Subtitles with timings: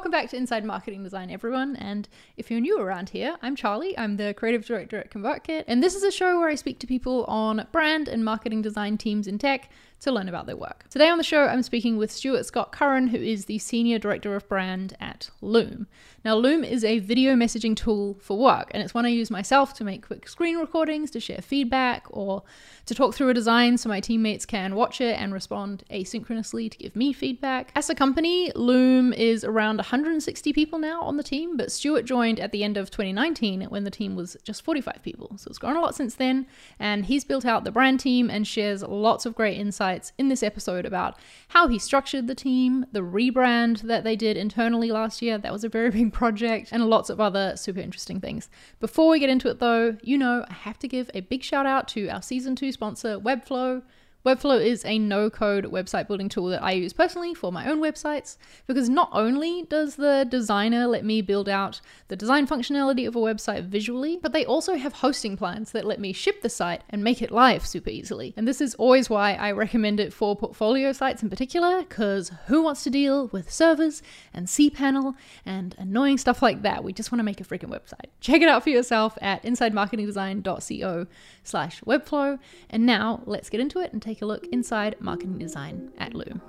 [0.00, 1.76] Welcome back to Inside Marketing Design, everyone.
[1.76, 2.08] And
[2.38, 3.96] if you're new around here, I'm Charlie.
[3.98, 5.64] I'm the creative director at ConvertKit.
[5.66, 8.96] And this is a show where I speak to people on brand and marketing design
[8.96, 9.68] teams in tech
[10.00, 10.84] to learn about their work.
[10.88, 14.34] Today on the show, I'm speaking with Stuart Scott Curran, who is the Senior Director
[14.34, 15.86] of Brand at Loom.
[16.24, 19.72] Now, Loom is a video messaging tool for work, and it's one I use myself
[19.74, 22.42] to make quick screen recordings, to share feedback, or
[22.86, 26.78] to talk through a design so my teammates can watch it and respond asynchronously to
[26.78, 27.70] give me feedback.
[27.74, 32.40] As a company, Loom is around 160 people now on the team, but Stuart joined
[32.40, 35.32] at the end of 2019 when the team was just 45 people.
[35.36, 36.46] So it's grown a lot since then,
[36.78, 40.42] and he's built out the brand team and shares lots of great insights in this
[40.42, 41.18] episode about
[41.48, 45.38] how he structured the team, the rebrand that they did internally last year.
[45.38, 48.48] That was a very big project, and lots of other super interesting things.
[48.80, 51.66] Before we get into it, though, you know, I have to give a big shout
[51.66, 53.82] out to our season two sponsor, Webflow.
[54.24, 57.80] Webflow is a no code website building tool that I use personally for my own
[57.80, 63.16] websites because not only does the designer let me build out the design functionality of
[63.16, 66.82] a website visually, but they also have hosting plans that let me ship the site
[66.90, 68.34] and make it live super easily.
[68.36, 72.62] And this is always why I recommend it for portfolio sites in particular because who
[72.62, 74.02] wants to deal with servers
[74.34, 75.14] and cPanel
[75.46, 76.84] and annoying stuff like that?
[76.84, 78.10] We just want to make a freaking website.
[78.20, 81.06] Check it out for yourself at insidemarketingdesign.co
[81.42, 82.38] slash webflow.
[82.68, 86.14] And now let's get into it and take take a look inside marketing design at
[86.14, 86.42] Loom.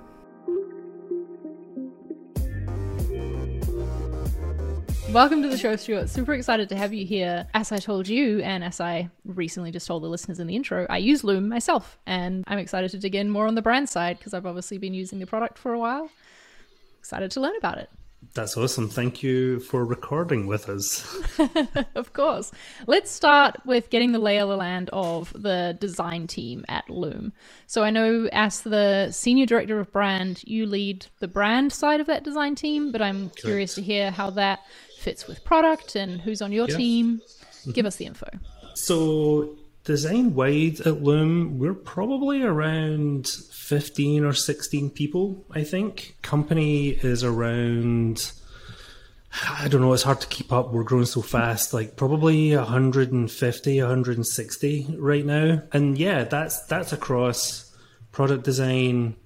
[5.12, 6.08] Welcome to the show, Stuart.
[6.08, 7.46] Super excited to have you here.
[7.54, 10.88] As I told you, and as I recently just told the listeners in the intro,
[10.90, 14.18] I use Loom myself, and I'm excited to dig in more on the brand side
[14.18, 16.10] because I've obviously been using the product for a while.
[16.98, 17.90] Excited to learn about it.
[18.34, 18.88] That's awesome.
[18.88, 21.06] Thank you for recording with us.
[21.94, 22.50] of course.
[22.86, 27.34] Let's start with getting the lay of the land of the design team at Loom.
[27.66, 32.06] So I know as the senior director of brand, you lead the brand side of
[32.06, 33.40] that design team, but I'm Correct.
[33.42, 34.60] curious to hear how that
[34.98, 37.20] fits with product and who's on your team.
[37.20, 37.72] Mm-hmm.
[37.72, 38.28] Give us the info.
[38.74, 43.26] So design wide at Loom, we're probably around
[43.72, 46.14] 15 or 16 people, I think.
[46.20, 48.30] Company is around,
[49.48, 50.74] I don't know, it's hard to keep up.
[50.74, 55.62] We're growing so fast, like probably 150, 160 right now.
[55.72, 57.74] And yeah, that's, that's across
[58.10, 59.16] product design,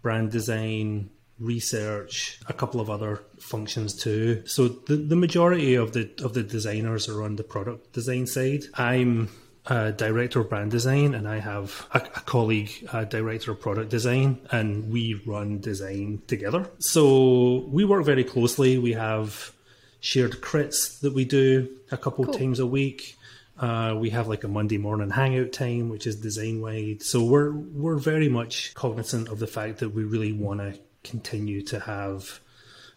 [0.00, 1.10] brand design,
[1.40, 4.46] research, a couple of other functions too.
[4.46, 8.62] So the, the majority of the of the designers are on the product design side.
[8.74, 9.28] I'm
[9.68, 13.90] uh, director of brand design, and I have a, a colleague, uh, director of product
[13.90, 16.70] design, and we run design together.
[16.78, 18.78] So we work very closely.
[18.78, 19.52] We have
[20.00, 22.34] shared crits that we do a couple cool.
[22.34, 23.16] times a week.
[23.58, 27.02] Uh, we have like a Monday morning hangout time, which is design wide.
[27.02, 31.62] So we're we're very much cognizant of the fact that we really want to continue
[31.62, 32.40] to have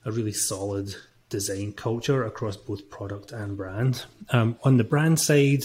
[0.06, 0.96] a really solid
[1.30, 4.06] design culture across both product and brand.
[4.30, 5.64] Um, on the brand side,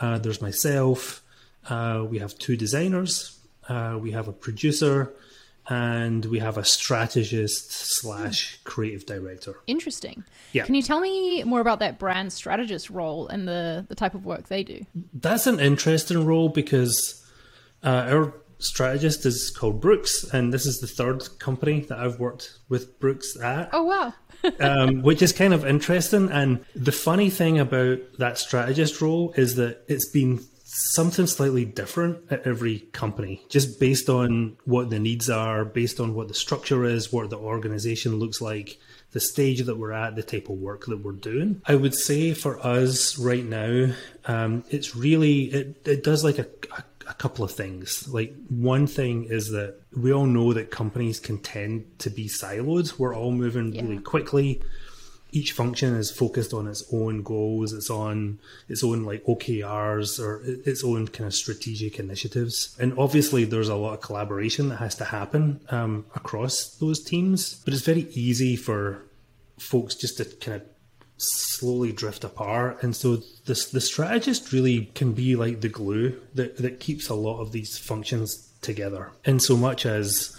[0.00, 1.22] uh, there's myself.
[1.68, 3.38] Uh, we have two designers.
[3.68, 5.12] Uh, we have a producer,
[5.68, 9.56] and we have a strategist slash creative director.
[9.66, 10.24] Interesting.
[10.52, 10.64] Yeah.
[10.64, 14.24] Can you tell me more about that brand strategist role and the the type of
[14.24, 14.84] work they do?
[15.12, 17.24] That's an interesting role because
[17.82, 22.58] uh, our strategist is called Brooks, and this is the third company that I've worked
[22.68, 23.70] with Brooks at.
[23.72, 24.14] Oh wow!
[24.60, 26.30] Um, which is kind of interesting.
[26.30, 32.18] And the funny thing about that strategist role is that it's been something slightly different
[32.30, 36.84] at every company, just based on what the needs are, based on what the structure
[36.84, 38.78] is, what the organization looks like,
[39.12, 41.62] the stage that we're at, the type of work that we're doing.
[41.66, 43.92] I would say for us right now,
[44.26, 46.46] um, it's really it, it does like a,
[46.76, 48.08] a a couple of things.
[48.08, 52.98] Like one thing is that we all know that companies can tend to be siloed.
[52.98, 53.82] We're all moving yeah.
[53.82, 54.62] really quickly.
[55.32, 60.40] Each function is focused on its own goals, its on its own like OKRs or
[60.44, 62.76] its own kind of strategic initiatives.
[62.78, 67.60] And obviously, there's a lot of collaboration that has to happen um, across those teams.
[67.64, 69.02] But it's very easy for
[69.58, 70.68] folks just to kind of
[71.18, 72.82] slowly drift apart.
[72.82, 77.14] And so this the strategist really can be like the glue that, that keeps a
[77.14, 79.12] lot of these functions together.
[79.24, 80.36] In so much as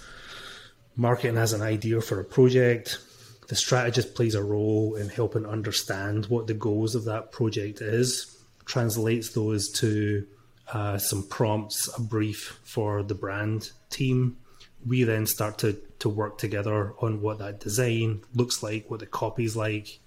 [0.96, 3.00] marketing has an idea for a project,
[3.48, 8.38] the strategist plays a role in helping understand what the goals of that project is,
[8.66, 10.28] translates those to
[10.74, 14.38] uh, some prompts, a brief for the brand team.
[14.86, 19.06] We then start to, to work together on what that design looks like, what the
[19.06, 20.00] copy's like,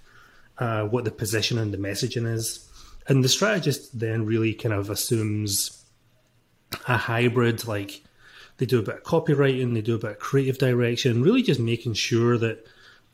[0.61, 2.69] uh, what the position and the messaging is.
[3.09, 5.85] And the strategist then really kind of assumes
[6.87, 8.03] a hybrid, like
[8.59, 11.59] they do a bit of copywriting, they do a bit of creative direction, really just
[11.59, 12.65] making sure that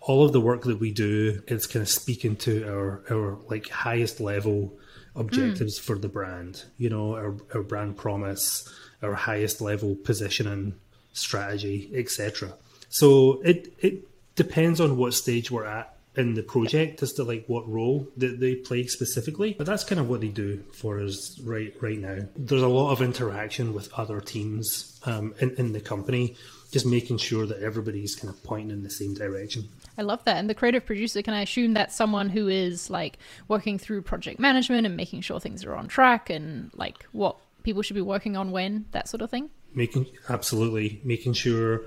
[0.00, 3.68] all of the work that we do is kind of speaking to our our like
[3.68, 4.76] highest level
[5.14, 5.82] objectives mm.
[5.82, 6.64] for the brand.
[6.78, 8.68] You know, our our brand promise,
[9.02, 10.74] our highest level positioning
[11.12, 12.54] strategy, etc.
[12.88, 17.44] So it it depends on what stage we're at in the project as to like
[17.46, 19.54] what role that they play specifically.
[19.56, 22.18] But that's kind of what they do for us right right now.
[22.36, 26.36] There's a lot of interaction with other teams um, in, in the company,
[26.72, 29.68] just making sure that everybody's kind of pointing in the same direction.
[29.98, 30.36] I love that.
[30.36, 33.18] And the creative producer, can I assume that's someone who is like
[33.48, 37.82] working through project management and making sure things are on track and like what people
[37.82, 39.50] should be working on when, that sort of thing?
[39.74, 41.82] Making absolutely making sure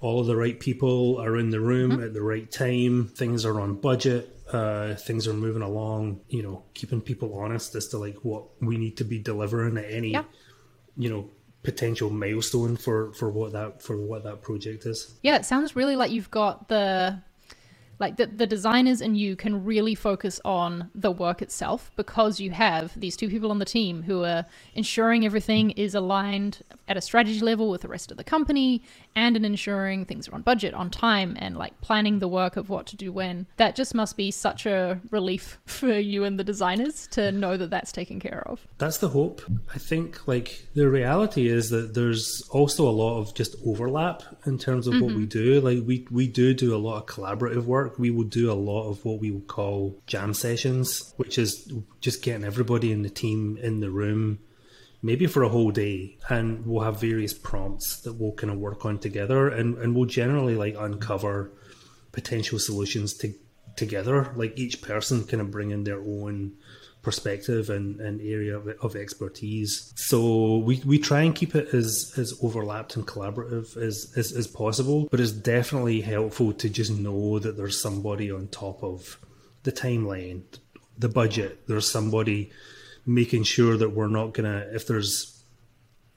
[0.00, 2.04] all of the right people are in the room mm-hmm.
[2.04, 6.64] at the right time, things are on budget, uh, things are moving along, you know,
[6.74, 10.24] keeping people honest as to like what we need to be delivering at any, yeah.
[10.96, 11.30] you know,
[11.62, 15.14] potential milestone for for what that for what that project is.
[15.22, 17.22] Yeah, it sounds really like you've got the
[17.98, 22.50] like the, the designers and you can really focus on the work itself because you
[22.50, 27.00] have these two people on the team who are ensuring everything is aligned at a
[27.00, 28.82] strategy level with the rest of the company
[29.16, 32.68] and in ensuring things are on budget on time and like planning the work of
[32.68, 33.46] what to do when.
[33.56, 37.70] That just must be such a relief for you and the designers to know that
[37.70, 38.66] that's taken care of.
[38.78, 39.42] That's the hope.
[39.74, 44.58] I think like the reality is that there's also a lot of just overlap in
[44.58, 45.04] terms of mm-hmm.
[45.04, 45.60] what we do.
[45.60, 48.54] Like we we do do a lot of collaborative work work, we will do a
[48.54, 53.10] lot of what we would call jam sessions, which is just getting everybody in the
[53.10, 54.38] team in the room,
[55.02, 58.84] maybe for a whole day, and we'll have various prompts that we'll kind of work
[58.84, 61.52] on together, and and we'll generally like uncover
[62.12, 63.34] potential solutions to
[63.76, 64.32] together.
[64.36, 66.52] Like each person kind of bring in their own
[67.02, 69.92] perspective and, and area of, of, expertise.
[69.96, 74.46] So we, we try and keep it as, as overlapped and collaborative as, as, as
[74.46, 79.18] possible, but it's definitely helpful to just know that there's somebody on top of
[79.62, 80.42] the timeline,
[80.98, 82.50] the budget, there's somebody
[83.06, 85.40] making sure that we're not gonna, if there's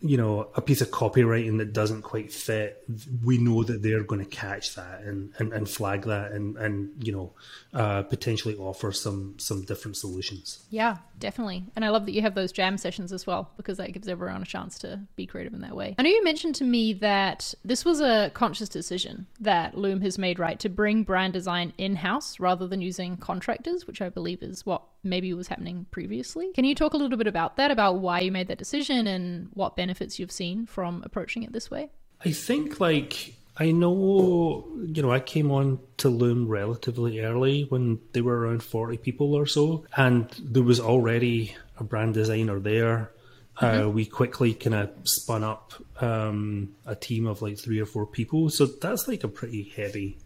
[0.03, 2.83] you know a piece of copywriting that doesn't quite fit
[3.23, 6.91] we know that they're going to catch that and, and, and flag that and and
[7.03, 7.31] you know
[7.73, 10.65] uh, potentially offer some some different solutions.
[10.69, 11.63] Yeah definitely.
[11.75, 14.41] And i love that you have those jam sessions as well because that gives everyone
[14.41, 15.95] a chance to be creative in that way.
[15.97, 20.17] I know you mentioned to me that this was a conscious decision that loom has
[20.17, 24.65] made right to bring brand design in-house rather than using contractors which i believe is
[24.65, 26.51] what maybe was happening previously.
[26.53, 29.49] Can you talk a little bit about that, about why you made that decision and
[29.53, 31.89] what benefits you've seen from approaching it this way?
[32.25, 37.99] I think, like, I know, you know, I came on to Loom relatively early when
[38.13, 43.11] they were around 40 people or so, and there was already a brand designer there.
[43.57, 43.87] Uh, mm-hmm.
[43.87, 48.07] Uh, we quickly kind of spun up um, a team of like three or four
[48.07, 48.49] people.
[48.49, 50.17] So that's like a pretty heavy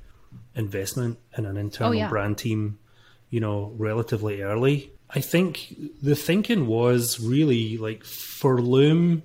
[0.55, 2.07] investment in an internal oh, yeah.
[2.07, 2.79] brand team
[3.29, 4.91] you know, relatively early.
[5.09, 9.23] I think the thinking was really like for Loom,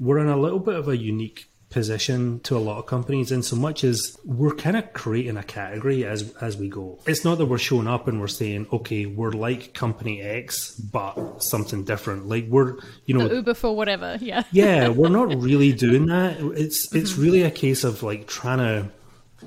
[0.00, 3.42] we're in a little bit of a unique position to a lot of companies in
[3.42, 6.98] so much as we're kind of creating a category as as we go.
[7.06, 11.42] It's not that we're showing up and we're saying, okay, we're like company X, but
[11.42, 12.28] something different.
[12.28, 14.18] Like we're, you know, the Uber for whatever.
[14.20, 14.44] Yeah.
[14.52, 16.38] yeah, we're not really doing that.
[16.40, 17.22] It's it's mm-hmm.
[17.22, 18.90] really a case of like trying to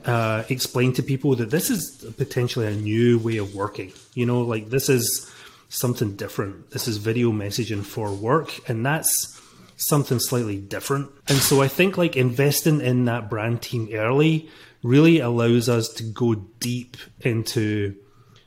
[0.05, 3.93] uh, explain to people that this is potentially a new way of working.
[4.13, 5.31] You know, like this is
[5.69, 6.71] something different.
[6.71, 9.39] This is video messaging for work, and that's
[9.77, 11.11] something slightly different.
[11.27, 14.49] And so I think like investing in that brand team early
[14.83, 17.95] really allows us to go deep into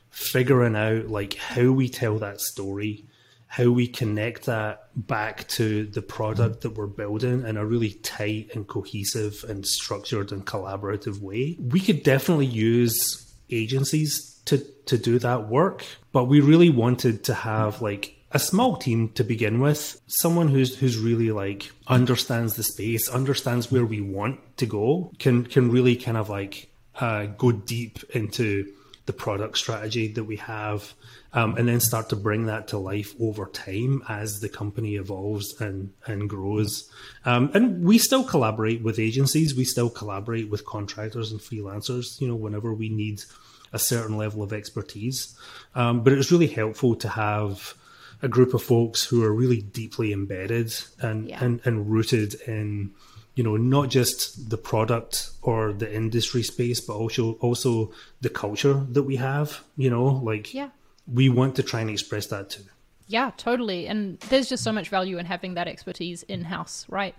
[0.09, 3.05] figuring out like how we tell that story
[3.51, 8.51] how we connect that back to the product that we're building in a really tight
[8.53, 11.57] and cohesive and structured and collaborative way.
[11.59, 17.33] We could definitely use agencies to to do that work, but we really wanted to
[17.33, 22.63] have like a small team to begin with, someone who's who's really like understands the
[22.63, 27.51] space, understands where we want to go, can can really kind of like uh, go
[27.51, 28.71] deep into
[29.07, 30.93] the product strategy that we have,
[31.33, 35.59] um, and then start to bring that to life over time as the company evolves
[35.61, 36.89] and and grows.
[37.25, 39.55] Um, and we still collaborate with agencies.
[39.55, 42.19] We still collaborate with contractors and freelancers.
[42.19, 43.23] You know, whenever we need
[43.71, 45.37] a certain level of expertise.
[45.75, 47.75] Um, but it's really helpful to have
[48.21, 51.43] a group of folks who are really deeply embedded and yeah.
[51.43, 52.91] and, and rooted in
[53.35, 58.85] you know not just the product or the industry space but also also the culture
[58.89, 60.69] that we have you know like yeah
[61.13, 62.63] we want to try and express that too
[63.07, 67.15] yeah totally and there's just so much value in having that expertise in house right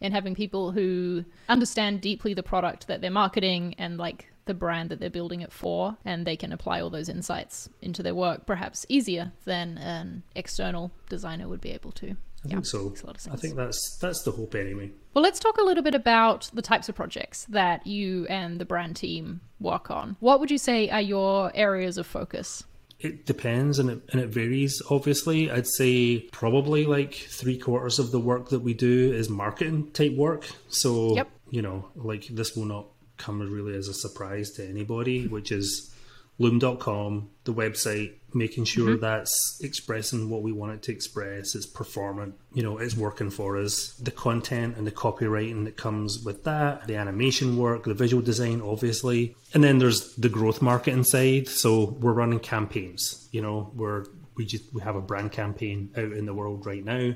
[0.00, 4.90] and having people who understand deeply the product that they're marketing and like the brand
[4.90, 8.46] that they're building it for, and they can apply all those insights into their work
[8.46, 12.10] perhaps easier than an external designer would be able to.
[12.10, 12.88] I yeah, think so.
[12.90, 14.90] makes a lot of I think that's that's the hope anyway.
[15.14, 18.66] Well, let's talk a little bit about the types of projects that you and the
[18.66, 20.16] brand team work on.
[20.20, 22.64] What would you say are your areas of focus?
[23.00, 25.50] It depends and it, and it varies, obviously.
[25.50, 30.14] I'd say probably like three quarters of the work that we do is marketing type
[30.14, 30.46] work.
[30.68, 31.28] So, Yep.
[31.50, 32.86] you know, like this will not
[33.16, 35.93] come really as a surprise to anybody, which is
[36.38, 39.00] loom.com, the website, making sure mm-hmm.
[39.00, 43.56] that's expressing what we want it to express, it's performant, you know, it's working for
[43.56, 43.94] us.
[43.94, 48.60] The content and the copywriting that comes with that, the animation work, the visual design,
[48.60, 49.36] obviously.
[49.52, 51.48] And then there's the growth marketing side.
[51.48, 56.12] So we're running campaigns, you know, we're we just we have a brand campaign out
[56.12, 57.14] in the world right now.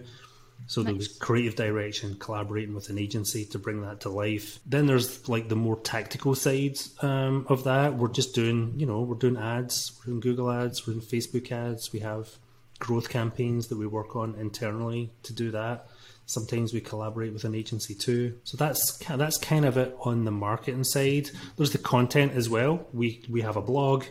[0.68, 4.60] So there was creative direction, collaborating with an agency to bring that to life.
[4.66, 7.96] Then there's like the more tactical sides um, of that.
[7.96, 11.50] We're just doing, you know, we're doing ads, we're doing Google ads, we're doing Facebook
[11.50, 11.90] ads.
[11.90, 12.36] We have
[12.78, 15.88] growth campaigns that we work on internally to do that.
[16.26, 18.38] Sometimes we collaborate with an agency too.
[18.44, 21.30] So that's that's kind of it on the marketing side.
[21.56, 22.86] There's the content as well.
[22.92, 24.04] We we have a blog.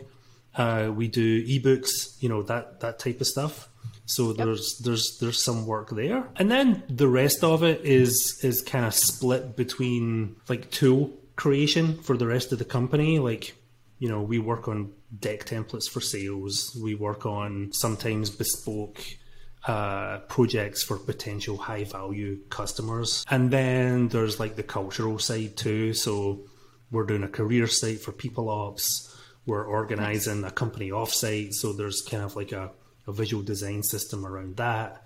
[0.56, 3.68] Uh, we do ebooks, you know that that type of stuff.
[4.06, 8.62] So there's there's there's some work there, and then the rest of it is is
[8.62, 13.18] kind of split between like tool creation for the rest of the company.
[13.18, 13.54] Like
[13.98, 16.76] you know, we work on deck templates for sales.
[16.80, 19.00] We work on sometimes bespoke
[19.66, 23.24] uh, projects for potential high value customers.
[23.30, 25.94] And then there's like the cultural side too.
[25.94, 26.46] So
[26.90, 29.14] we're doing a career site for people ops.
[29.46, 31.54] We're organizing a company offsite.
[31.54, 32.70] So there's kind of like a,
[33.08, 35.02] a visual design system around that.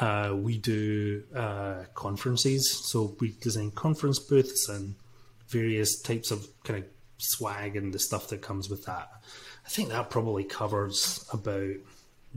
[0.00, 2.68] Uh, we do uh, conferences.
[2.70, 4.94] So we design conference booths and
[5.48, 6.86] various types of kind of
[7.18, 9.12] swag and the stuff that comes with that.
[9.64, 11.74] I think that probably covers about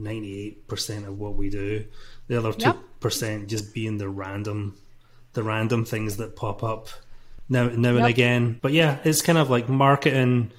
[0.00, 1.86] 98% of what we do.
[2.28, 2.76] The other Yep.
[3.00, 4.76] 2% just being the random
[5.32, 6.88] the random things that pop up
[7.48, 8.58] now now and again.
[8.62, 10.50] But yeah, it's kind of like marketing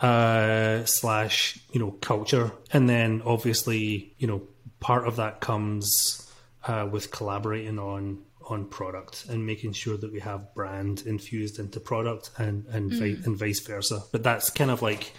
[0.00, 2.52] uh slash, you know, culture.
[2.72, 4.42] And then obviously, you know,
[4.80, 6.30] part of that comes
[6.64, 11.80] uh with collaborating on on product and making sure that we have brand infused into
[11.80, 14.02] product and and, vi- and vice versa.
[14.12, 15.12] But that's kind of like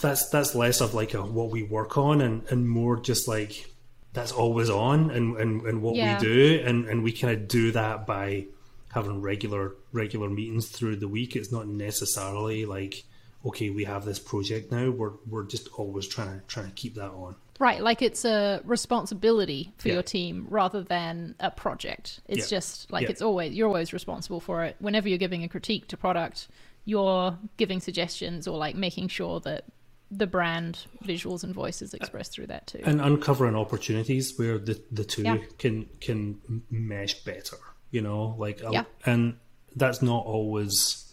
[0.00, 3.70] that's that's less of like a what we work on and, and more just like
[4.14, 6.14] that's always on and, and, and what Yeah.
[6.18, 8.46] we do and, and we kind of do that by
[8.92, 11.36] having regular regular meetings through the week.
[11.36, 13.04] It's not necessarily like
[13.44, 14.90] okay, we have this project now.
[14.90, 17.36] We're we're just always trying to trying to keep that on.
[17.58, 19.94] Right, like it's a responsibility for Yeah.
[19.94, 22.20] your team rather than a project.
[22.28, 22.58] It's Yeah.
[22.58, 23.10] just like Yeah.
[23.10, 24.76] it's always you're always responsible for it.
[24.78, 26.48] Whenever you're giving a critique to product,
[26.84, 29.64] you're giving suggestions or like making sure that
[30.10, 32.80] the brand visuals and voices expressed through that too.
[32.84, 35.24] and uncovering opportunities where the the two
[35.58, 36.40] can can
[36.70, 37.56] mesh better
[37.90, 38.84] you know like Yeah.
[39.04, 39.36] and
[39.74, 41.05] that's not always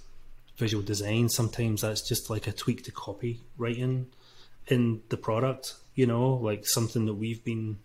[0.58, 4.06] visual design sometimes that's just like a tweak to copy writing
[4.68, 7.78] in the product you know like something that we've been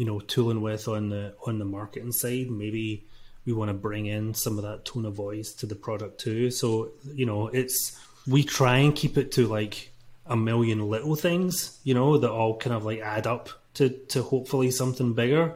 [0.00, 2.50] you know tooling with on the on the marketing side.
[2.50, 3.04] Maybe
[3.44, 6.50] we want to bring in some of that tone of voice to the product too.
[6.50, 9.92] So you know it's we try and keep it to like
[10.26, 14.22] a million little things you know that all kind of like add up to to
[14.22, 15.54] hopefully something bigger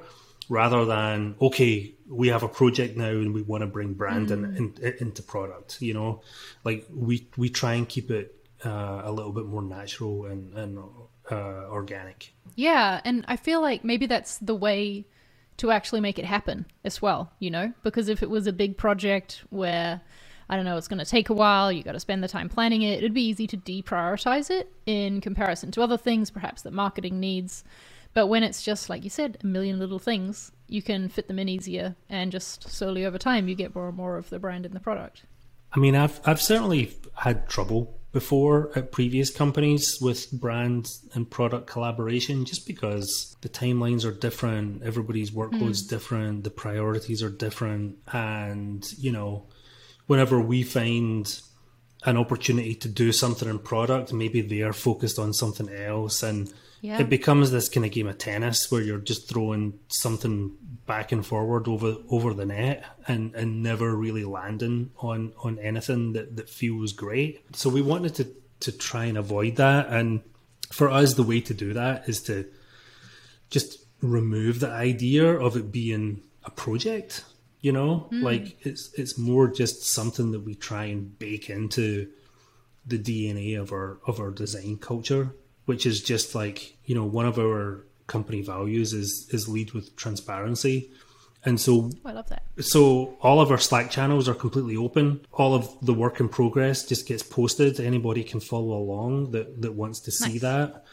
[0.51, 4.45] rather than okay we have a project now and we want to bring brand in,
[4.57, 6.21] in, into product you know
[6.65, 8.35] like we we try and keep it
[8.65, 10.79] uh, a little bit more natural and and
[11.31, 15.07] uh, organic Yeah, and I feel like maybe that's the way
[15.57, 17.73] to actually make it happen as well, you know?
[17.83, 20.01] Because if it was a big project where
[20.49, 22.51] I don't know, it's going to take a while, you got to spend the time
[22.51, 26.73] planning it, it'd be easy to deprioritize it in comparison to other things perhaps that
[26.73, 27.65] marketing needs.
[28.13, 31.39] But when it's just like you said, a million little things, you can fit them
[31.39, 34.65] in easier and just slowly over time you get more and more of the brand
[34.67, 35.23] in the product.
[35.73, 41.67] I mean, I've I've certainly had trouble before at previous companies with brand and product
[41.67, 45.89] collaboration, just because the timelines are different, everybody's workload's hmm.
[45.89, 49.47] different, the priorities are different, and you know,
[50.07, 51.41] whenever we find
[52.05, 56.53] an opportunity to do something in product, maybe they are focused on something else, and
[56.85, 57.01] Yeah.
[57.01, 61.25] it becomes this kind of game of tennis where you're just throwing something back and
[61.25, 66.51] forward over over the net and and never really landing on on anything that that
[66.51, 67.57] feels great.
[67.57, 68.29] So we wanted to
[68.61, 69.89] to try and avoid that.
[69.89, 70.21] And
[70.71, 72.45] for us the way to do that is to
[73.49, 77.25] just remove the idea of it being a project
[77.63, 78.11] you know?
[78.13, 78.23] Mm.
[78.23, 82.11] Like it's it's more just something that we try and bake into
[82.87, 85.35] the DNA of our of our design culture,
[85.67, 89.97] which is just like you know one of our company values is is lead with
[89.97, 90.91] transparency.
[91.47, 92.43] And so, oh, I love that.
[92.61, 95.21] So all of our Slack channels are completely open.
[95.31, 97.79] All of the work in progress just gets posted.
[97.79, 100.41] Anybody can follow along that that wants to see nice.
[100.41, 100.85] that.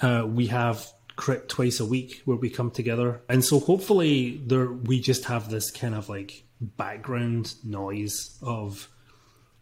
[0.00, 4.70] Uh, we have crit twice a week where we come together, and so hopefully there
[4.70, 8.88] we just have this kind of like background noise of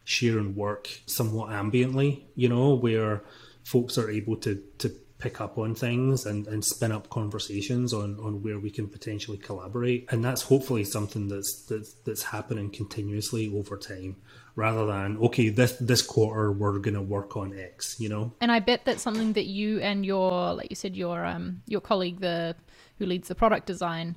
[0.04, 2.22] sharing work somewhat ambiently.
[2.34, 3.22] You know, where
[3.64, 4.90] folks are able to to
[5.22, 9.38] pick up on things and, and spin up conversations on, on where we can potentially
[9.38, 10.04] collaborate.
[10.10, 14.16] And that's hopefully something that's, that's that's happening continuously over time
[14.56, 18.58] rather than okay this this quarter we're to work on x you know and i
[18.58, 22.54] bet that's something that you and your like you said your um your colleague the
[22.98, 24.14] who leads the product design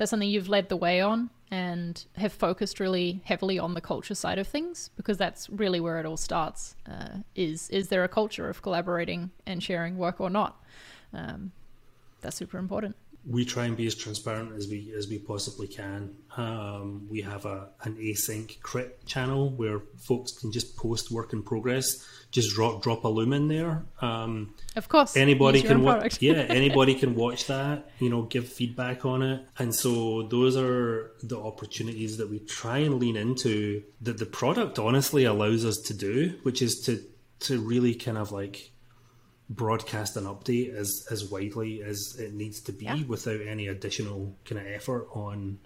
[0.00, 4.14] that's something you've led the way on and have focused really heavily on the culture
[4.14, 6.74] side of things because that's really where it all starts.
[6.90, 10.58] Uh, is is there a culture of collaborating and sharing work or not?
[11.12, 11.52] Um,
[12.22, 16.14] that's super important we try and be as transparent as we as we possibly can.
[16.36, 21.42] Um, we have a an async crit channel where folks can just post work in
[21.42, 23.84] progress, just drop drop a loom in there.
[24.00, 26.20] Um, of course, anybody can watch.
[26.22, 27.90] yeah, anybody can watch that.
[27.98, 32.78] You know, give feedback on it, and so those are the opportunities that we try
[32.78, 37.04] and lean into that the product honestly allows us to do, which is to
[37.40, 38.72] to really kind of like
[39.50, 43.02] broadcast an update as as widely as it needs to be yeah.
[43.06, 45.58] without any additional kind of effort on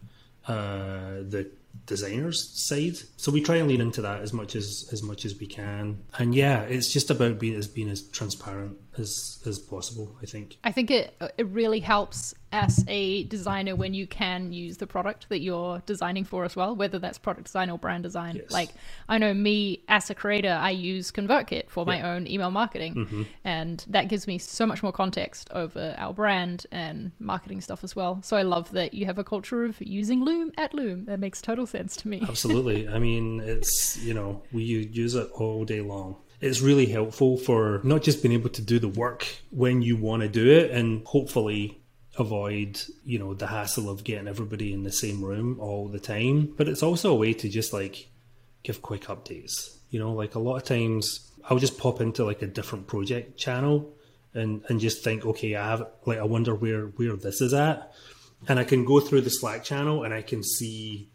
[0.49, 1.51] uh, the
[1.87, 2.97] designers side.
[3.17, 6.03] So we try and lean into that as much as as much as we can.
[6.19, 10.17] And yeah, it's just about being as being as transparent as as possible.
[10.23, 10.57] I think.
[10.65, 15.29] I think it it really helps as a designer when you can use the product
[15.29, 18.37] that you're designing for as well, whether that's product design or brand design.
[18.37, 18.53] Yes.
[18.53, 18.71] Like
[19.09, 23.23] I know me as a creator, I use ConvertKit for my own email marketing, mm-hmm.
[23.43, 27.97] and that gives me so much more context over our brand and marketing stuff as
[27.97, 28.23] well.
[28.23, 31.07] So I love that you have a culture of using Loom at Loom.
[31.07, 32.23] That makes total sense to me.
[32.29, 32.89] Absolutely.
[32.89, 37.81] I mean, it's you know we use it all day long it's really helpful for
[37.85, 41.07] not just being able to do the work when you want to do it and
[41.07, 41.81] hopefully
[42.19, 46.53] avoid you know the hassle of getting everybody in the same room all the time.
[46.57, 48.09] But it's also a way to just like
[48.63, 49.77] give quick updates.
[49.91, 53.37] You know like a lot of times i'll just pop into like a different project
[53.37, 53.93] channel
[54.33, 57.93] and and just think okay i have like i wonder where where this is at.
[58.49, 61.09] And i can go through the slack channel and i can see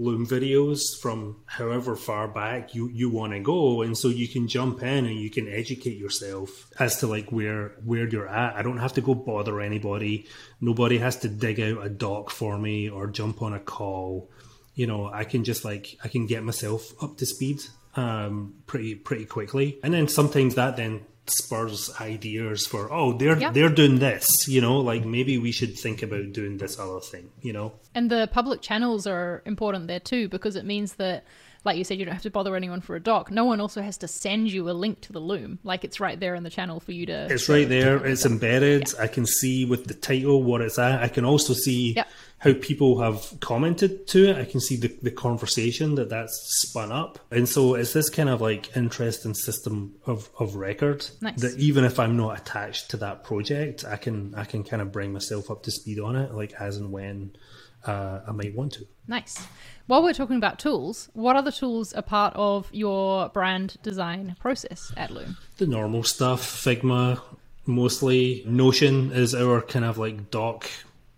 [0.00, 3.82] Loom videos from however far back you, you want to go.
[3.82, 7.72] And so you can jump in and you can educate yourself as to like where,
[7.84, 8.54] where you're at.
[8.54, 10.26] I don't have to go bother anybody.
[10.60, 14.30] Nobody has to dig out a doc for me or jump on a call.
[14.74, 17.62] You know, I can just like, I can get myself up to speed
[17.96, 19.80] um, pretty, pretty quickly.
[19.82, 23.50] And then sometimes that then spurs ideas for oh they're yeah.
[23.50, 27.30] they're doing this you know like maybe we should think about doing this other thing
[27.42, 31.24] you know and the public channels are important there too because it means that
[31.64, 33.30] like you said, you don't have to bother anyone for a doc.
[33.30, 35.58] No one also has to send you a link to the Loom.
[35.64, 37.26] Like it's right there in the channel for you to.
[37.30, 38.04] It's right there.
[38.04, 38.92] It's embedded.
[38.94, 39.02] Yeah.
[39.02, 41.02] I can see with the title what it's at.
[41.02, 42.04] I can also see yeah.
[42.38, 44.36] how people have commented to it.
[44.36, 47.18] I can see the, the conversation that that's spun up.
[47.30, 51.40] And so it's this kind of like interesting system of, of record nice.
[51.40, 54.92] that even if I'm not attached to that project, I can I can kind of
[54.92, 57.32] bring myself up to speed on it, like as and when
[57.88, 58.86] uh, I might want to.
[59.06, 59.46] Nice.
[59.86, 64.92] While we're talking about tools, what other tools are part of your brand design process
[64.96, 65.38] at Loom?
[65.56, 67.20] The normal stuff, Figma
[67.64, 68.42] mostly.
[68.46, 70.68] Notion is our kind of like doc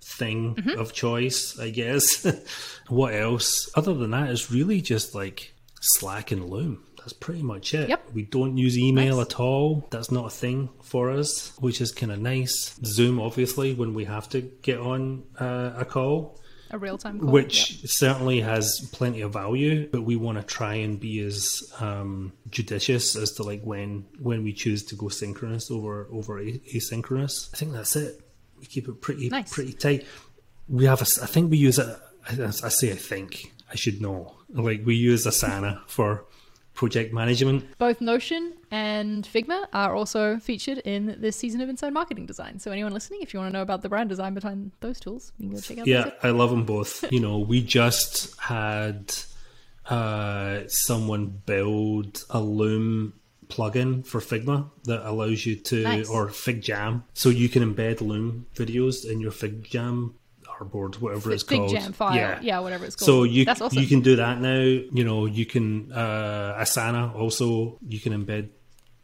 [0.01, 0.79] thing mm-hmm.
[0.79, 2.25] of choice, I guess.
[2.89, 3.69] what else?
[3.75, 6.85] Other than that, it's really just like Slack and Loom.
[6.99, 7.89] That's pretty much it.
[7.89, 8.11] Yep.
[8.13, 9.27] We don't use email nice.
[9.27, 9.89] at all.
[9.91, 12.79] That's not a thing for us, which is kind of nice.
[12.85, 16.40] Zoom, obviously, when we have to get on uh, a call
[16.71, 17.31] a real time call.
[17.31, 22.33] Which certainly has plenty of value, but we want to try and be as um,
[22.51, 27.53] judicious as to like when when we choose to go synchronous over over asynchronous.
[27.53, 28.21] I think that's it.
[28.59, 29.53] We keep it pretty nice.
[29.53, 30.07] pretty tight.
[30.69, 31.07] We have a.
[31.23, 32.01] I think we use a.
[32.29, 34.35] I say I think I should know.
[34.51, 36.25] Like we use Asana for
[36.81, 37.63] project management.
[37.77, 42.59] Both Notion and Figma are also featured in this season of Inside Marketing Design.
[42.59, 45.31] So anyone listening, if you want to know about the brand design behind those tools,
[45.37, 45.87] you can go check out.
[45.87, 47.05] Yeah, I love them both.
[47.13, 49.13] you know, we just had
[49.91, 53.13] uh, someone build a Loom
[53.49, 56.09] plugin for Figma that allows you to, nice.
[56.09, 60.15] or FigJam, so you can embed Loom videos in your FigJam
[60.61, 61.71] cardboard, whatever it's Big called.
[61.71, 62.15] jam file.
[62.17, 62.39] Yeah.
[62.43, 63.07] yeah, whatever it's called.
[63.07, 63.79] So you That's awesome.
[63.81, 64.61] you can do that now.
[64.61, 67.79] You know, you can uh, Asana also.
[67.87, 68.49] You can embed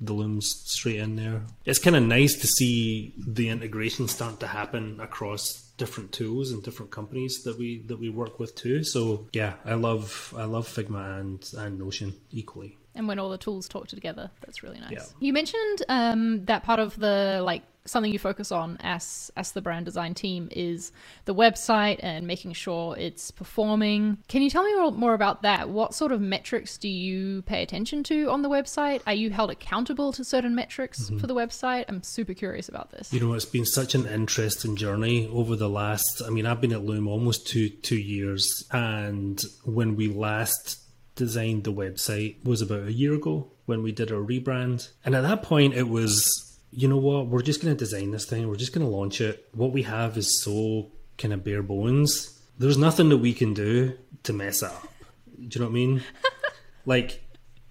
[0.01, 1.43] the looms straight in there.
[1.65, 6.63] It's kind of nice to see the integration start to happen across different tools and
[6.63, 8.85] different companies that we that we work with too.
[8.85, 12.77] So yeah, I love I love Figma and and Notion equally.
[12.95, 15.05] and when all the tools talk together that's really nice Yeah.
[15.27, 19.63] you mentioned um, that part of the like something you focus on as as the
[19.63, 20.93] brand design team is
[21.25, 24.19] the website and making sure it's performing.
[24.29, 25.69] Can you tell me more, more about that?
[25.69, 29.03] What sort of metrics do you pay attention to on the website?
[29.07, 31.19] Are you held accountable to certain metrics mm-hmm.
[31.19, 31.85] for the website?
[31.89, 33.13] I'm super curious about this.
[33.13, 36.23] You know, it's been such an interesting journey over the last.
[36.27, 40.81] I mean, I've been at Loom almost two two years, and when we last
[41.15, 45.23] designed the website was about a year ago when we did our rebrand, and at
[45.23, 46.43] that point it was.
[46.71, 47.29] You know what?
[47.29, 48.49] We're just going to design this thing.
[48.49, 49.49] We're just going to launch it.
[49.53, 52.39] What we have is so kind of bare bones.
[52.59, 54.89] There's nothing that we can do to mess it up.
[55.37, 56.03] Do you know what I mean?
[56.87, 57.23] like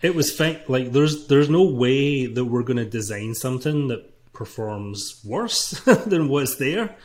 [0.01, 0.59] it was fine.
[0.67, 5.71] Like there's there's no way that we're going to design something that performs worse
[6.05, 6.95] than what's there.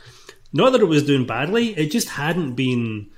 [0.53, 1.69] Not that it was doing badly.
[1.77, 3.09] It just hadn't been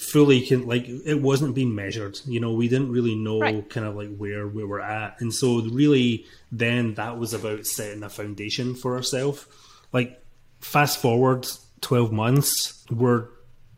[0.00, 2.18] fully can like it wasn't being measured.
[2.24, 3.68] You know, we didn't really know Right.
[3.68, 8.02] kind of like where we were at, and so really then that was about setting
[8.02, 9.46] a foundation for ourselves.
[9.92, 10.22] Like
[10.60, 11.46] fast forward
[11.80, 13.28] twelve months, we're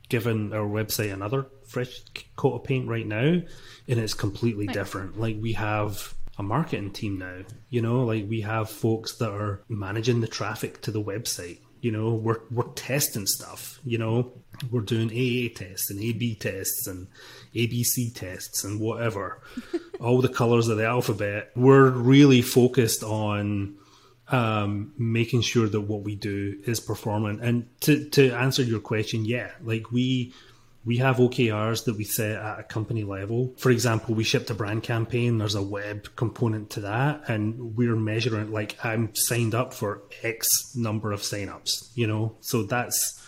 [0.09, 2.01] giving our website another fresh
[2.37, 3.41] coat of paint right now,
[3.89, 5.19] and it's completely different.
[5.19, 7.39] Like we have a marketing team now,
[7.71, 11.59] you know, like we have folks that are managing the traffic to the website.
[11.81, 13.81] You know, we're we're testing stuff.
[13.85, 14.33] You know,
[14.71, 17.09] we're doing AA tests and AB tests and
[17.55, 19.41] ABC tests and whatever,
[20.01, 21.51] all the colors of the alphabet.
[21.55, 23.77] We're really focused on
[24.29, 27.41] um, making sure that what we do is performing.
[27.41, 30.33] And to to answer your question, yeah, like we
[30.85, 33.55] we have OKRs that we set at a company level.
[33.57, 35.39] For example, we shipped a brand campaign.
[35.39, 40.75] There's a web component to that, and we're measuring like I'm signed up for X
[40.75, 41.91] number of signups.
[41.95, 43.21] You know, so that's.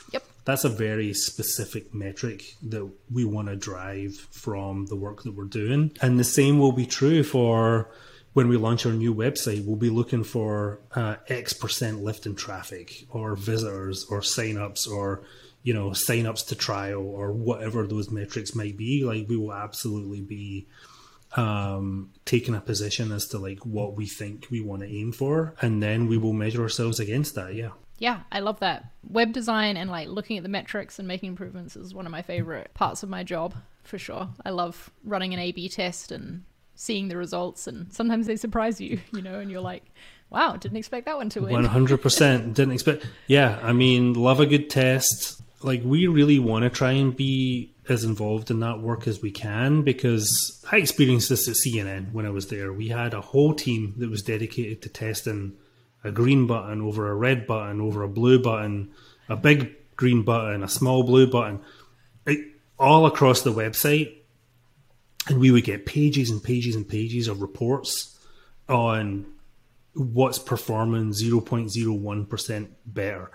[0.44, 5.44] That's a very specific metric that we want to drive from the work that we're
[5.44, 5.92] doing.
[6.02, 7.90] And the same will be true for
[8.34, 9.64] when we launch our new website.
[9.64, 15.22] We'll be looking for uh, X percent lift in traffic or visitors or signups or
[15.62, 19.04] you know signups to trial or whatever those metrics might be.
[19.04, 20.66] Like we will absolutely be
[21.36, 25.54] um, taking a position as to like what we think we want to aim for,
[25.62, 27.54] and then we will measure ourselves against that.
[27.54, 27.70] Yeah.
[28.04, 28.84] Yeah, I love that.
[29.08, 32.20] Web design and like looking at the metrics and making improvements is one of my
[32.20, 34.28] favorite parts of my job for sure.
[34.44, 38.78] I love running an A B test and seeing the results and sometimes they surprise
[38.78, 39.84] you, you know, and you're like,
[40.28, 41.52] wow, didn't expect that one to win.
[41.52, 43.06] One hundred percent didn't expect.
[43.26, 45.40] Yeah, I mean, love a good test.
[45.62, 49.30] Like we really want to try and be as involved in that work as we
[49.30, 52.70] can because I experienced this at CNN when I was there.
[52.70, 55.56] We had a whole team that was dedicated to testing
[56.04, 58.92] a green button over a red button over a blue button,
[59.28, 61.60] a big green button, a small blue button,
[62.26, 62.46] it,
[62.78, 64.14] all across the website.
[65.26, 68.18] And we would get pages and pages and pages of reports
[68.68, 69.24] on
[69.94, 73.30] what's performing 0.01% better.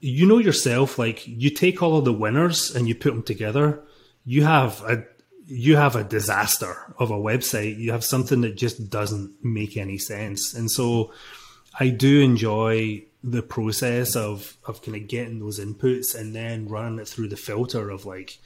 [0.00, 3.84] You know yourself, like you take all of the winners and you put them together,
[4.24, 5.04] you have a
[5.46, 7.76] you have a disaster of a website.
[7.76, 10.54] You have something that just doesn't make any sense.
[10.54, 11.12] And so
[11.78, 16.98] I do enjoy the process of of kind of getting those inputs and then running
[16.98, 18.38] it through the filter of like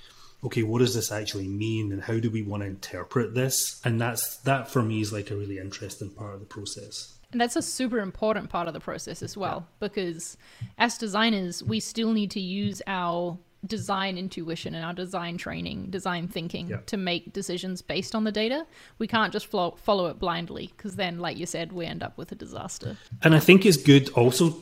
[0.43, 3.81] okay what does this actually mean and how do we want to interpret this?
[3.85, 7.15] And that's that for me is like a really interesting part of the process.
[7.33, 10.37] And that's a super important part of the process as well, because
[10.79, 16.29] as designers, we still need to use our design intuition and our design training, design
[16.29, 16.79] thinking Yeah.
[16.87, 18.67] to make decisions based on the data.
[18.99, 22.19] We can't just flo- follow it blindly, because then, like you said, we end up
[22.19, 22.97] with a disaster.
[23.23, 24.55] and i think it's good also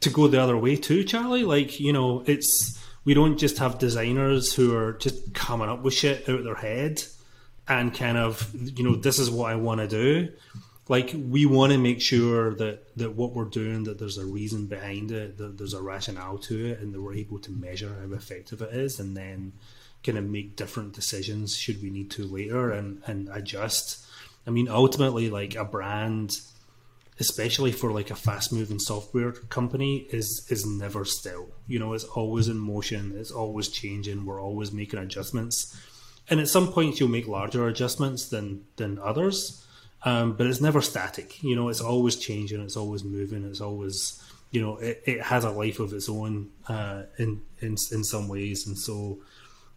[0.00, 3.78] to go the other way too charlie like you know it's we don't just have
[3.78, 7.02] designers who are just coming up with shit out of their head
[7.66, 10.28] and kind of you know this is what i want to do
[10.90, 14.66] like we want to make sure that that what we're doing that there's a reason
[14.66, 18.12] behind it that there's a rationale to it and that we're able to measure how
[18.12, 19.52] effective it is and then
[20.04, 24.04] kind of make different decisions should we need to later and and adjust.
[24.46, 26.40] I mean ultimately like a brand
[27.20, 31.46] especially for like a fast moving software company is is never still.
[31.68, 35.56] You know it's always in motion it's always changing we're always making adjustments.
[36.28, 39.64] And at some points you'll make larger adjustments than than others
[40.02, 44.22] um, but it's never static you know it's always changing it's always moving it's always
[44.50, 48.28] you know, it, it has a life of its own uh, in in in some
[48.28, 49.20] ways, and so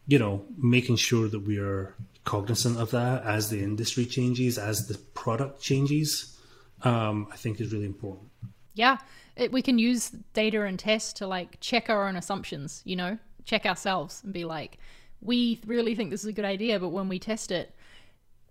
[0.08, 4.88] you know, making sure that we are cognizant of that as the industry changes, as
[4.88, 6.38] the product changes,
[6.82, 8.30] um, I think is really important.
[8.74, 8.98] Yeah,
[9.38, 12.82] it, we can use data and tests to like check our own assumptions.
[12.84, 14.80] You know, check ourselves and be like,
[15.22, 17.76] we really think this is a good idea, but when we test it,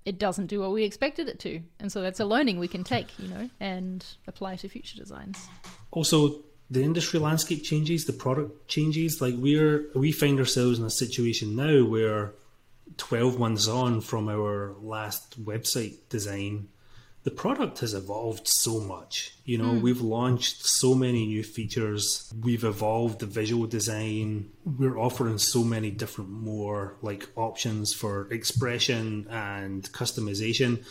[0.04, 1.60] it doesn't do what we expected it to.
[1.78, 5.46] And so that's a learning we can take, you know, and apply to future designs.
[5.90, 9.20] Also, the industry landscape changes, the product changes.
[9.20, 12.32] Like we're we find ourselves in a situation now where
[12.96, 16.68] 12 months on from our last website design,
[17.24, 19.34] the product has evolved so much.
[19.44, 19.80] You know, mm.
[19.80, 22.32] we've launched so many new features.
[22.40, 24.50] We've evolved the visual design.
[24.64, 30.84] We're offering so many different more like options for expression and customization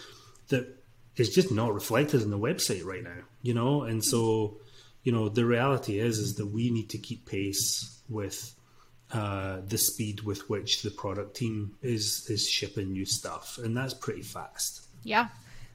[0.47, 0.77] that
[1.17, 3.83] is just not reflected in the website right now, you know?
[3.83, 4.57] And so,
[5.03, 8.55] you know, the reality is is that we need to keep pace with
[9.11, 13.93] uh, the speed with which the product team is is shipping new stuff, and that's
[13.93, 14.87] pretty fast.
[15.03, 15.27] Yeah,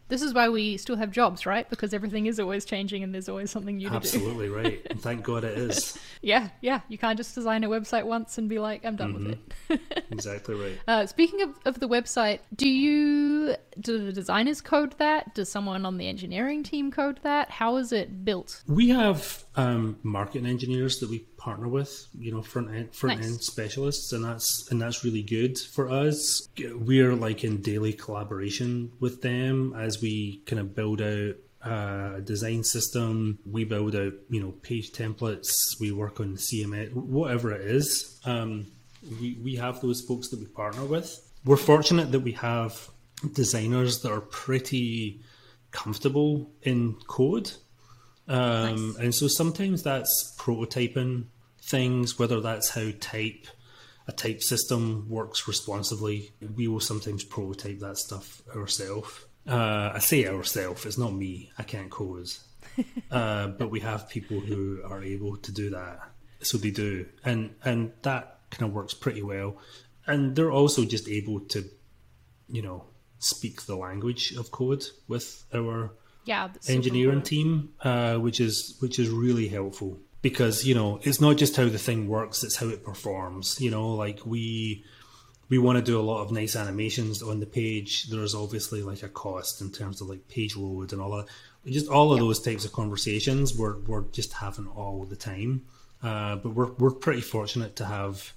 [0.09, 1.69] this is why we still have jobs, right?
[1.69, 3.97] Because everything is always changing and there's always something new to do.
[3.97, 4.85] Absolutely right.
[4.91, 5.99] And thank God it is.
[6.23, 6.81] yeah, yeah.
[6.89, 9.27] You can't just design a website once and be like, I'm done mm-hmm.
[9.69, 10.07] with it.
[10.11, 10.79] exactly right.
[10.87, 15.35] Uh, speaking of, of the website, do you do the designers code that?
[15.35, 17.51] Does someone on the engineering team code that?
[17.51, 18.63] How is it built?
[18.67, 23.29] We have um, marketing engineers that we partner with, you know, front end front nice.
[23.29, 26.49] end specialists, and that's and that's really good for us.
[26.59, 32.65] We're like in daily collaboration with them as we kind of build out a design
[32.65, 33.39] system.
[33.49, 35.53] We build out, you know, page templates.
[35.79, 38.21] We work on CMS, whatever it is.
[38.25, 38.67] Um,
[39.21, 41.09] we we have those folks that we partner with.
[41.45, 42.91] We're fortunate that we have
[43.35, 45.21] designers that are pretty
[45.71, 47.53] comfortable in code.
[48.27, 48.97] Um, nice.
[48.97, 51.27] And so sometimes that's prototyping
[51.67, 53.47] things, whether that's how type
[54.09, 56.31] a type system works responsibly.
[56.55, 59.27] We will sometimes prototype that stuff ourselves.
[59.49, 61.51] Uh, I say ourselves, it's not me.
[61.59, 62.29] I can't code.
[63.11, 66.01] uh, but we have people who are able to do that.
[66.41, 67.07] So they do.
[67.25, 69.59] And and that kind of works pretty well.
[70.07, 71.65] And they're also just able to,
[72.49, 72.85] you know,
[73.19, 79.11] speak the language of code with our yeah, engineering team, uh, which is which is
[79.11, 82.85] really helpful because you know it's not just how the thing works it's how it
[82.85, 84.85] performs you know like we
[85.49, 88.09] we want to do a lot of nice animations on the page.
[88.09, 91.27] There's obviously like a cost in terms of like page load and all that.
[91.67, 95.65] Just all of those types of conversations we're, we're just having all the time.
[96.03, 98.33] Uh, but we're, we're pretty fortunate to have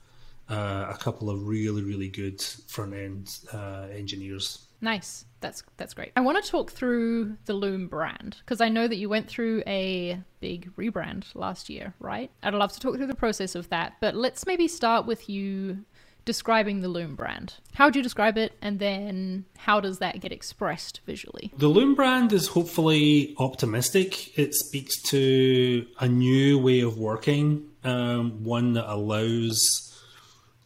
[0.50, 5.26] uh, a couple of really really good front end uh, engineers Nice.
[5.42, 6.12] That's that's great.
[6.16, 9.64] I want to talk through the Loom brand because I know that you went through
[9.66, 12.30] a big rebrand last year, right?
[12.44, 15.86] I'd love to talk through the process of that, but let's maybe start with you
[16.26, 17.56] describing the Loom brand.
[17.74, 21.52] How would you describe it, and then how does that get expressed visually?
[21.58, 24.38] The Loom brand is hopefully optimistic.
[24.38, 29.89] It speaks to a new way of working, um, one that allows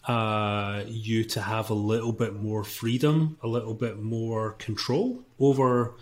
[0.06, 5.94] uh, you to have a little bit more freedom, a little bit more control over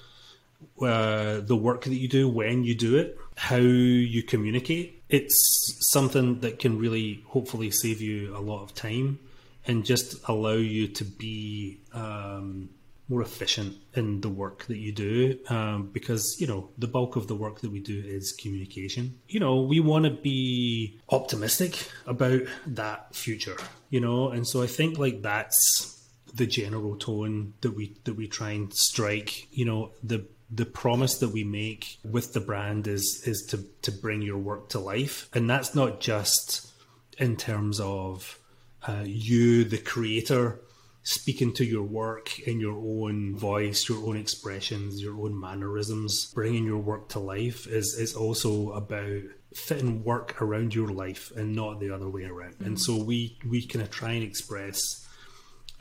[0.81, 5.03] uh, the work that you do, when you do it, how you communicate.
[5.09, 9.19] It's something that can really hopefully save you a lot of time
[9.67, 12.69] and just allow you to be um,
[13.11, 17.27] more efficient in the work that you do um, because you know the bulk of
[17.27, 19.19] the work that we do is communication.
[19.27, 23.57] You know we want to be optimistic about that future
[23.91, 24.29] you know?
[24.29, 25.99] And so i think like that's
[26.33, 29.47] the general tone that we that we try and strike.
[29.51, 33.91] You know the the promise that we make with the brand is is to to
[33.91, 35.29] bring your work to life.
[35.33, 36.71] And that's not just
[37.17, 38.39] in terms of
[38.87, 40.61] uh, you the creator
[41.03, 46.65] speaking to your work in your own voice, your own expressions, your own mannerisms, bringing
[46.65, 49.21] your work to life is, is also about
[49.55, 52.53] fitting work around your life and not the other way around.
[52.53, 52.65] Mm-hmm.
[52.65, 54.79] And so we, we kind of try and express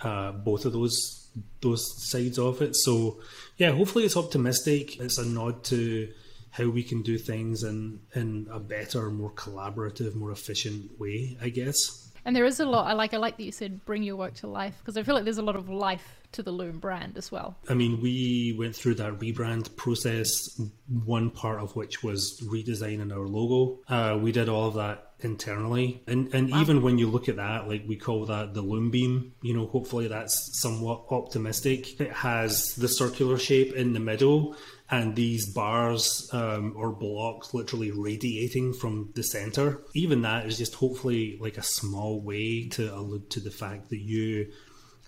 [0.02, 1.16] uh, both of those
[1.60, 2.74] those sides of it.
[2.74, 3.20] So
[3.56, 4.98] yeah, hopefully it's optimistic.
[5.00, 6.12] It's a nod to
[6.50, 11.50] how we can do things in in a better, more collaborative, more efficient way, I
[11.50, 12.09] guess.
[12.24, 12.86] And there is a lot.
[12.86, 13.14] I like.
[13.14, 15.38] I like that you said bring your work to life because I feel like there's
[15.38, 17.56] a lot of life to the Loom brand as well.
[17.68, 20.60] I mean, we went through that rebrand process.
[21.04, 23.80] One part of which was redesigning our logo.
[23.88, 26.60] Uh, we did all of that internally, and and wow.
[26.60, 29.32] even when you look at that, like we call that the Loom beam.
[29.42, 32.00] You know, hopefully that's somewhat optimistic.
[32.00, 34.56] It has the circular shape in the middle
[34.90, 39.82] and these bars um, or blocks literally radiating from the center.
[39.94, 44.00] Even that is just hopefully like a small way to allude to the fact that
[44.00, 44.50] you,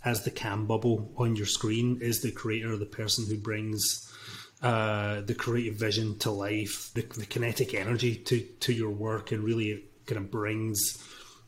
[0.05, 4.09] as the cam bubble on your screen, is the creator, the person who brings
[4.63, 9.43] uh, the creative vision to life, the, the, kinetic energy to, to your work, and
[9.43, 10.81] really kind of brings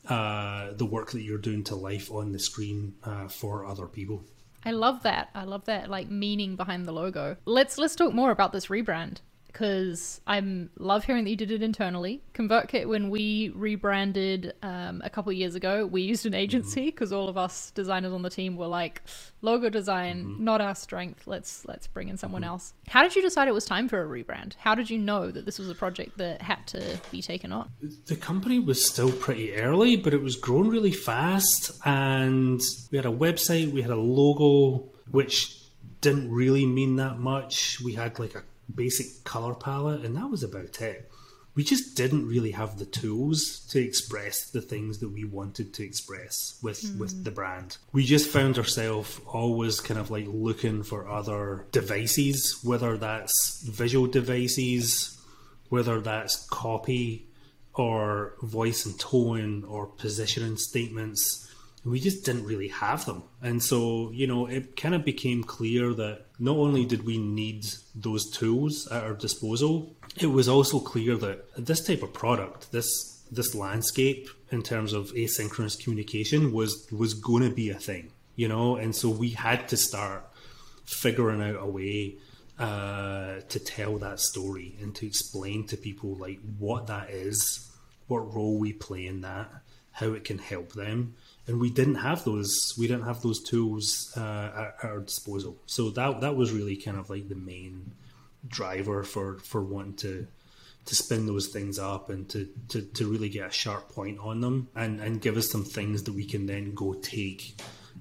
[0.08, 4.24] uh, the work that you're doing to life on the screen uh, for other people.
[4.64, 5.28] I love that.
[5.34, 7.36] I love that like meaning behind the logo.
[7.44, 9.18] Let's let's talk more about this rebrand
[9.54, 12.22] because I'm love hearing that you did it internally.
[12.34, 17.20] ConvertKit, when we rebranded um, a couple years ago, we used an agency because mm-hmm.
[17.20, 19.02] all of us designers on the team were like,
[19.42, 20.44] logo design, mm-hmm.
[20.44, 21.28] not our strength.
[21.28, 22.50] Let's let's bring in someone mm-hmm.
[22.50, 22.74] else.
[22.88, 24.54] How did you decide it was time for a rebrand?
[24.56, 27.70] How did you know that this was a project that had to be taken on?
[28.06, 33.06] The company was still pretty early, but it was growing really fast, and we had
[33.06, 35.60] a website, we had a logo, which
[36.00, 37.80] didn't really mean that much.
[37.80, 41.10] We had like a basic color palette, and that was about it.
[41.54, 45.84] We just didn't really have the tools to express the things that we wanted to
[45.84, 46.98] express with mm.
[46.98, 47.78] with the brand.
[47.92, 54.08] We just found ourselves always kind of like looking for other devices, whether that's visual
[54.08, 55.16] devices,
[55.68, 57.28] whether that's copy
[57.74, 61.44] or voice and tone or positioning statements
[61.84, 63.24] we just didn't really have them.
[63.42, 67.66] And so, you know, it kind of became clear that not only did we need
[67.94, 73.10] those tools at our disposal, it was also clear that this type of product, this
[73.30, 78.48] this landscape in terms of asynchronous communication was was going to be a thing, you
[78.48, 80.24] know, and so we had to start
[80.84, 82.16] figuring out a way
[82.58, 87.70] uh, to tell that story and to explain to people like what that is,
[88.06, 89.50] what role we play in that,
[89.90, 91.14] how it can help them,
[91.46, 95.90] and we didn't have those we didn't have those tools uh, at, our disposal so
[95.90, 97.92] that that was really kind of like the main
[98.46, 100.26] driver for for wanting to
[100.86, 104.40] to spin those things up and to, to, to really get a sharp point on
[104.42, 107.58] them and, and give us some things that we can then go take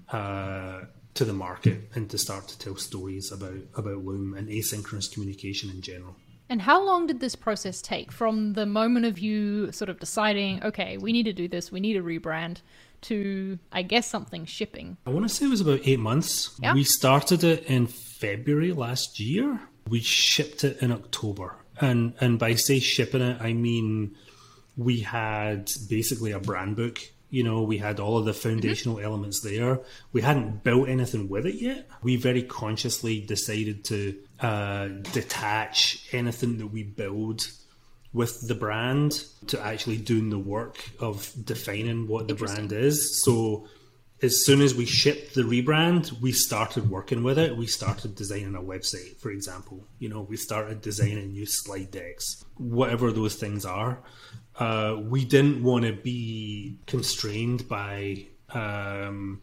[0.09, 0.81] uh,
[1.13, 5.69] to the market and to start to tell stories about about Loom and asynchronous communication
[5.69, 6.15] in general.
[6.49, 10.61] And how long did this process take from the moment of you sort of deciding,
[10.63, 12.57] okay, we need to do this, we need a rebrand,
[13.03, 14.97] to, I guess, something shipping?
[15.05, 16.57] I want to say it was about eight months.
[16.61, 16.73] Yeah.
[16.73, 19.59] We started it in February last year.
[19.87, 21.55] We shipped it in October.
[21.79, 24.15] And, and by say shipping it, I mean
[24.75, 26.99] we had basically a brand book
[27.33, 29.05] you know, we had all of the foundational mm-hmm.
[29.05, 29.79] elements there.
[30.11, 31.89] We hadn't built anything with it yet.
[32.03, 37.41] We very consciously decided to uh, detach anything that we build
[38.13, 43.23] with the brand to actually doing the work of defining what the brand is.
[43.23, 43.67] So
[44.21, 47.57] as soon as we shipped the rebrand, we started working with it.
[47.57, 49.85] We started designing a website, for example.
[49.99, 53.99] You know, we started designing new slide decks, whatever those things are.
[54.57, 59.41] Uh, we didn't want to be constrained by um,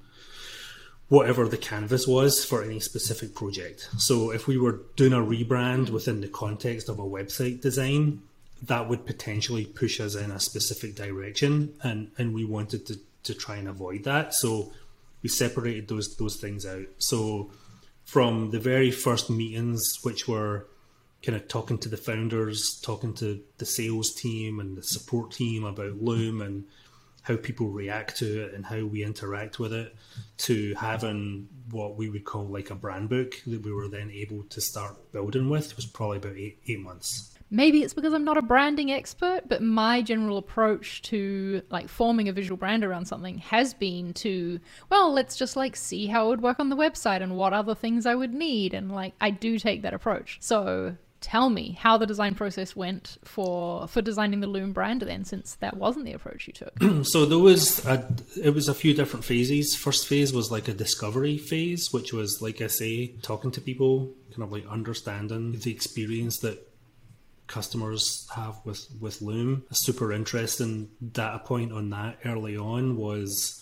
[1.09, 3.89] whatever the canvas was for any specific project.
[3.99, 8.23] So if we were doing a rebrand within the context of a website design,
[8.63, 13.35] that would potentially push us in a specific direction, and and we wanted to to
[13.35, 14.35] try and avoid that.
[14.35, 14.73] So
[15.23, 16.87] we separated those those things out.
[16.99, 17.51] So
[18.05, 20.67] from the very first meetings, which were
[21.23, 25.65] kind of talking to the founders, talking to the sales team and the support team
[25.65, 26.65] about Loom and
[27.23, 29.95] how people react to it and how we interact with it,
[30.39, 34.43] to having what we would call like a brand book that we were then able
[34.45, 38.37] to start building with was probably about eight eight months maybe it's because I'm not
[38.37, 43.39] a branding expert, but my general approach to like forming a visual brand around something
[43.39, 47.23] has been to, well, let's just like see how it would work on the website
[47.23, 48.75] and what other things I would need.
[48.75, 50.39] And like, I do take that approach.
[50.41, 55.23] So tell me how the design process went for for designing the loom brand then
[55.23, 56.73] since that wasn't the approach you took
[57.05, 58.09] so there was a
[58.43, 62.41] it was a few different phases first phase was like a discovery phase which was
[62.41, 66.70] like i say talking to people kind of like understanding the experience that
[67.51, 69.65] customers have with with Loom.
[69.71, 73.57] A super interesting data point on that early on was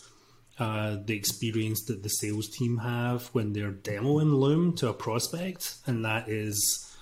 [0.58, 5.74] uh, the experience that the sales team have when they're demoing Loom to a prospect,
[5.86, 6.94] and that is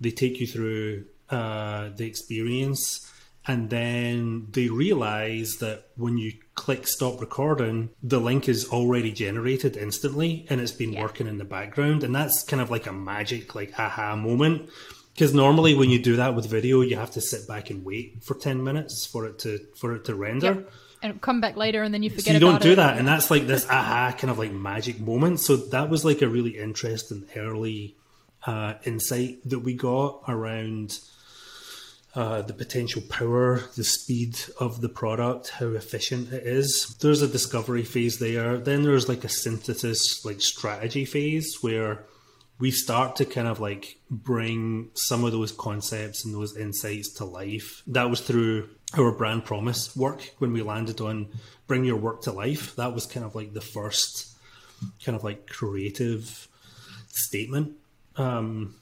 [0.00, 3.10] they take you through uh, the experience,
[3.46, 9.76] and then they realize that when you click stop recording, the link is already generated
[9.76, 11.02] instantly, and it's been yeah.
[11.02, 14.68] working in the background, and that's kind of like a magic like aha moment
[15.18, 18.22] because normally when you do that with video, you have to sit back and wait
[18.22, 20.54] for ten minutes for it to for it to render.
[20.54, 20.70] Yep.
[21.02, 22.26] And come back later, and then you forget.
[22.26, 22.76] So you don't do it.
[22.76, 25.40] that, and that's like this aha kind of like magic moment.
[25.40, 27.96] So that was like a really interesting early
[28.46, 31.00] uh, insight that we got around
[32.14, 36.96] uh, the potential power, the speed of the product, how efficient it is.
[37.00, 38.56] There's a discovery phase there.
[38.56, 42.04] Then there's like a synthesis, like strategy phase where
[42.58, 47.24] we start to kind of like bring some of those concepts and those insights to
[47.24, 47.82] life.
[47.86, 51.28] That was through our brand promise work when we landed on
[51.66, 52.74] bring your work to life.
[52.76, 54.36] That was kind of like the first
[55.04, 56.48] kind of like creative
[57.08, 57.76] statement.
[58.16, 58.74] Um,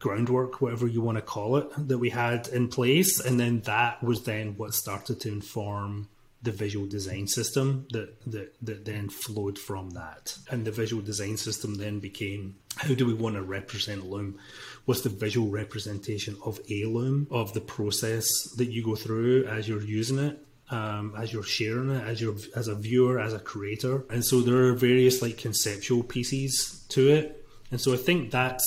[0.00, 4.02] groundwork, whatever you want to call it, that we had in place, and then that
[4.02, 6.08] was then what started to inform
[6.44, 10.36] the visual design system that that that then flowed from that.
[10.50, 14.38] And the visual design system then became how do we want to represent Loom?
[14.84, 18.26] What's the visual representation of a Loom, of the process
[18.56, 20.38] that you go through as you're using it?
[20.70, 24.40] Um, as you're sharing it, as you're as a viewer, as a creator, and so
[24.40, 28.66] there are various like conceptual pieces to it, and so I think that's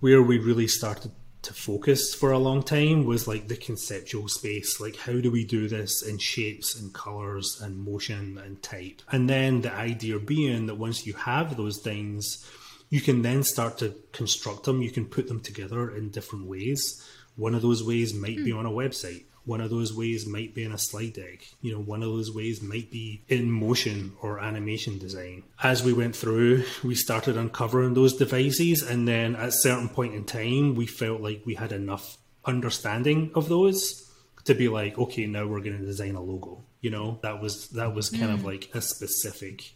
[0.00, 1.12] where we really started
[1.48, 5.46] to focus for a long time was like the conceptual space like how do we
[5.46, 10.66] do this in shapes and colors and motion and type and then the idea being
[10.66, 12.46] that once you have those things
[12.90, 17.02] you can then start to construct them you can put them together in different ways
[17.36, 18.44] one of those ways might mm.
[18.44, 18.58] be hmm.
[18.58, 21.40] on a website one of those ways might be in a slide deck.
[21.62, 25.42] You know, one of those ways might be in motion or animation design.
[25.62, 30.14] As we went through, we started uncovering those devices, and then at a certain point
[30.14, 34.10] in time, we felt like we had enough understanding of those
[34.44, 36.62] to be like, okay, now we're going to design a logo.
[36.82, 38.34] You know, that was that was kind mm.
[38.34, 39.72] of like a specific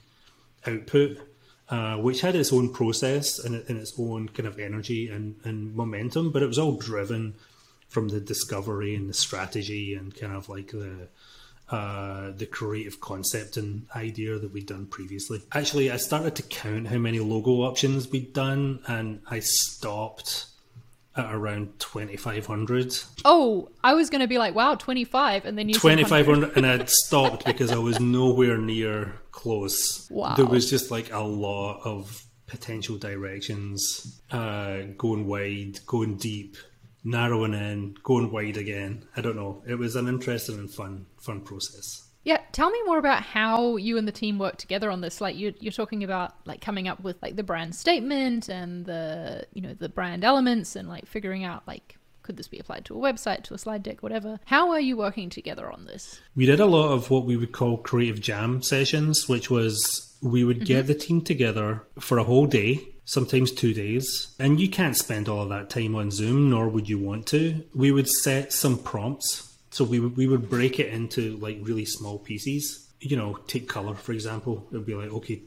[0.67, 1.19] output.
[1.69, 5.75] Uh, which had its own process and, and, its own kind of energy and, and
[5.75, 7.33] momentum, but it was all driven
[7.93, 11.09] from the discovery and the strategy and kind of like the
[11.71, 15.41] uh, the creative concept and idea that we'd done previously.
[15.53, 20.47] Actually, I started to count how many logo options we'd done, and I stopped
[21.15, 25.75] at around 2500 oh i was going to be like wow 25 and then you
[25.75, 30.09] 2500 and i'd stopped because i was nowhere near close.
[30.11, 30.35] Wow.
[30.37, 36.57] There was just like a lot of potential directions uh, going wide going deep
[37.05, 39.05] narrowing in, going wide again.
[39.17, 39.63] I don't know.
[39.67, 42.09] It was an interesting and fun, fun process.
[42.25, 45.21] Yeah, tell me more about how you and the team work together on this.
[45.21, 49.47] Like you're, you're talking about like coming up with like the brand statement and the
[49.53, 52.95] you know the brand elements and like figuring out like could this be applied to
[52.95, 54.39] a website, to a slide deck, whatever.
[54.45, 56.21] How are you working together on this?
[56.37, 60.45] We did a lot of what we would call creative jam sessions, which was we
[60.45, 60.67] would mm-hmm.
[60.67, 64.35] get the team together for a whole day sometimes two days.
[64.39, 67.65] And you can't spend all of that time on Zoom, nor would you want to.
[67.75, 69.57] We would set some prompts.
[69.71, 72.91] So we we would break it into like really small pieces.
[73.01, 74.69] You know, take color, for example.
[74.71, 75.43] It would be like, okay,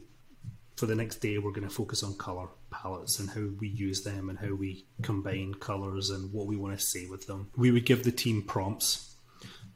[0.76, 4.02] for the next day, we're going to focus on color palettes and how we use
[4.02, 7.50] them and how we combine colors and what we want to say with them.
[7.56, 9.16] We would give the team prompts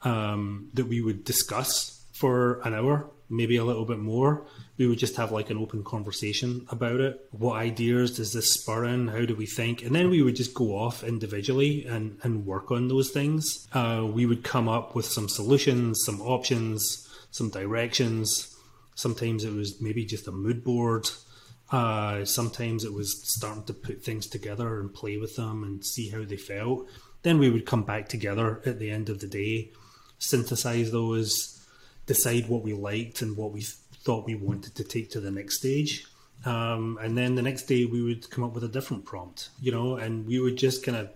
[0.03, 4.47] um, that we would discuss for an hour, maybe a little bit more
[4.81, 7.29] we would just have like an open conversation about it.
[7.33, 9.09] What ideas does this spur in?
[9.09, 9.83] How do we think?
[9.83, 13.69] And then we would just go off individually and, and work on those things.
[13.75, 18.57] Uh, we would come up with some solutions, some options, some directions.
[18.95, 21.11] Sometimes it was maybe just a mood board.
[21.71, 26.09] Uh, sometimes it was starting to put things together and play with them and see
[26.09, 26.89] how they felt.
[27.23, 29.73] Then we would come back together at the end of the day,
[30.19, 31.63] synthesize those,
[32.07, 33.67] decide what we liked and what we
[34.03, 36.07] thought we wanted to take to the next stage.
[36.45, 39.73] Um, and then the next day we would come up with a different prompt, you
[39.73, 41.11] know, and we would just kind of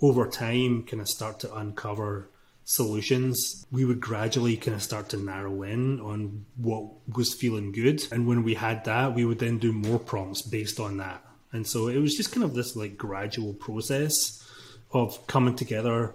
[0.00, 2.28] over time kind of start to uncover
[2.64, 3.66] solutions.
[3.72, 6.84] We would gradually kind of start to narrow in on what
[7.16, 8.06] was feeling good.
[8.12, 11.24] And when we had that, we would then do more prompts based on that.
[11.50, 14.44] And so it was just kind of this like gradual process
[14.92, 16.14] of coming together,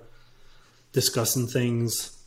[0.93, 2.17] discussing things,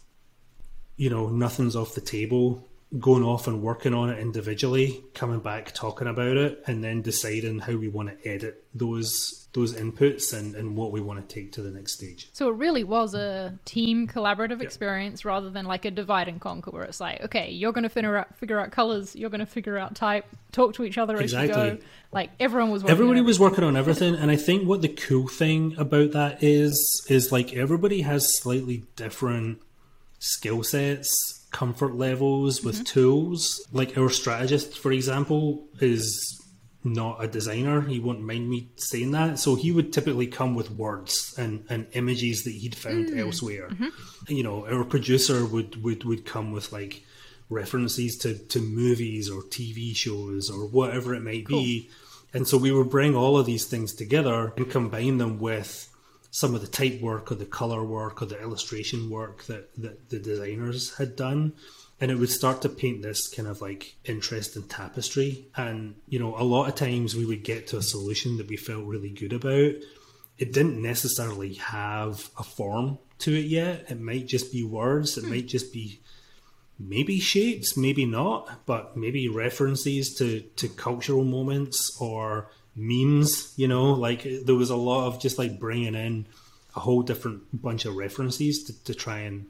[0.96, 2.65] you know, nothing's off the table
[2.98, 7.58] going off and working on it individually, coming back talking about it, and then deciding
[7.58, 11.50] how we want to edit those those inputs and, and what we want to take
[11.50, 12.28] to the next stage.
[12.34, 14.64] So it really was a team collaborative yeah.
[14.64, 17.88] experience rather than like a divide and conquer where it's like, okay, you're going to
[17.88, 21.16] figure out figure out colors, you're going to figure out type, talk to each other
[21.16, 21.50] exactly.
[21.50, 21.84] as you go.
[22.12, 25.74] Like everyone was everybody was working on everything, and I think what the cool thing
[25.76, 29.60] about that is is like everybody has slightly different
[30.18, 32.84] skill sets comfort levels with mm-hmm.
[32.84, 33.66] tools.
[33.72, 36.38] Like our strategist, for example, is
[36.84, 37.80] not a designer.
[37.80, 39.38] He won't mind me saying that.
[39.38, 43.18] So he would typically come with words and, and images that he'd found mm.
[43.18, 43.70] elsewhere.
[43.70, 43.88] Mm-hmm.
[44.28, 47.02] You know, our producer would, would, would come with like
[47.48, 51.62] references to, to movies or TV shows or whatever it might cool.
[51.62, 51.90] be
[52.34, 55.88] And so we would bring all of these things together and combine them with
[56.36, 60.10] some of the type work or the color work or the illustration work that, that
[60.10, 61.54] the designers had done.
[61.98, 65.46] And it would start to paint this kind of like interesting tapestry.
[65.56, 68.58] And you know a lot of times we would get to a solution that we
[68.58, 69.76] felt really good about.
[70.36, 73.86] It didn't necessarily have a form to it yet.
[73.88, 75.16] It might just be words.
[75.16, 75.30] It hmm.
[75.30, 76.02] might just be
[76.78, 83.92] maybe shapes maybe not but maybe references to to cultural moments or memes, you know,
[83.92, 86.26] like there was a lot of just like bringing in
[86.74, 89.46] a whole different bunch of references to, to try and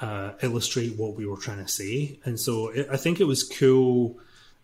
[0.00, 2.18] uh, illustrate what we were trying to say.
[2.24, 4.18] And so it, I think it was cool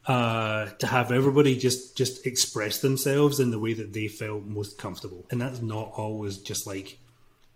[0.06, 4.78] uh, to have everybody just just express themselves in the way that they felt most
[4.78, 6.98] comfortable, and that's not always just like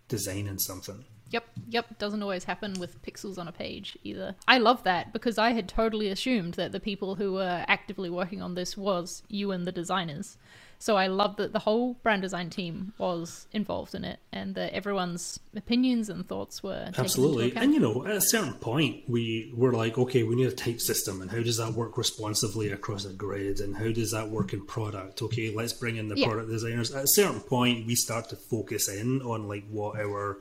[0.07, 1.03] designing something.
[1.31, 1.97] Yep, yep.
[1.97, 4.35] Doesn't always happen with pixels on a page either.
[4.47, 8.41] I love that because I had totally assumed that the people who were actively working
[8.41, 10.37] on this was you and the designers.
[10.77, 14.73] So I love that the whole brand design team was involved in it and that
[14.73, 17.55] everyone's opinions and thoughts were absolutely.
[17.55, 20.81] And you know, at a certain point, we were like, okay, we need a type
[20.81, 24.53] system, and how does that work responsively across a grid, and how does that work
[24.53, 25.21] in product?
[25.21, 26.27] Okay, let's bring in the yeah.
[26.27, 26.93] product designers.
[26.93, 30.39] At a certain point, we start to focus in on like what our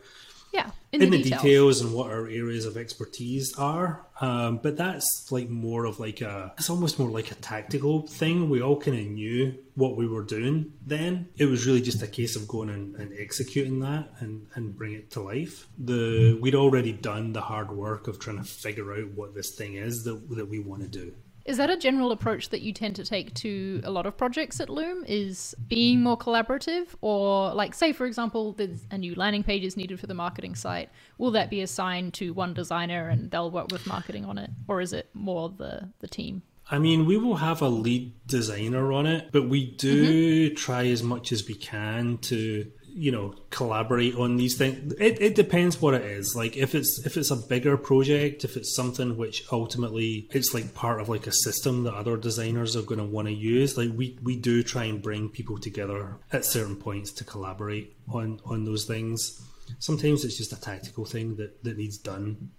[0.54, 1.42] yeah in, in the, the details.
[1.42, 1.80] details.
[1.80, 6.52] and what our areas of expertise are um, but that's like more of like a
[6.56, 10.22] it's almost more like a tactical thing we all kind of knew what we were
[10.22, 14.46] doing then it was really just a case of going and, and executing that and,
[14.54, 18.44] and bring it to life the we'd already done the hard work of trying to
[18.44, 21.12] figure out what this thing is that, that we want to do
[21.44, 24.60] is that a general approach that you tend to take to a lot of projects
[24.60, 25.04] at Loom?
[25.06, 29.76] Is being more collaborative, or like, say, for example, there's a new landing page is
[29.76, 30.90] needed for the marketing site.
[31.18, 34.80] Will that be assigned to one designer and they'll work with marketing on it, or
[34.80, 36.42] is it more the the team?
[36.70, 40.54] I mean, we will have a lead designer on it, but we do mm-hmm.
[40.54, 44.94] try as much as we can to you know collaborate on these things.
[44.94, 46.34] It, it depends what it is.
[46.36, 50.74] Like if it's if it's a bigger project if it's something which ultimately it's like
[50.74, 53.90] part of like a system that other designers are going to want to use like
[53.94, 58.64] we we do try and bring people together at certain points to collaborate on on
[58.64, 59.42] those things.
[59.78, 62.50] Sometimes it's just a tactical thing that that needs done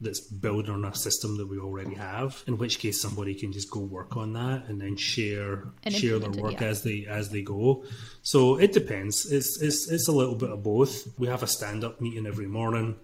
[0.00, 2.42] that's building on a system that we already have.
[2.46, 6.18] In which case, somebody can just go work on that and then share and share
[6.18, 6.68] their work yeah.
[6.68, 7.84] as they as they go.
[8.22, 9.30] So it depends.
[9.30, 11.18] It's it's it's a little bit of both.
[11.18, 12.96] We have a stand up meeting every morning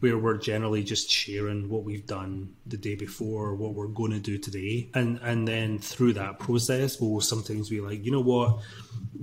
[0.00, 4.18] where we're generally just sharing what we've done the day before, what we're going to
[4.18, 8.60] do today, and and then through that process, we'll sometimes be like, you know what,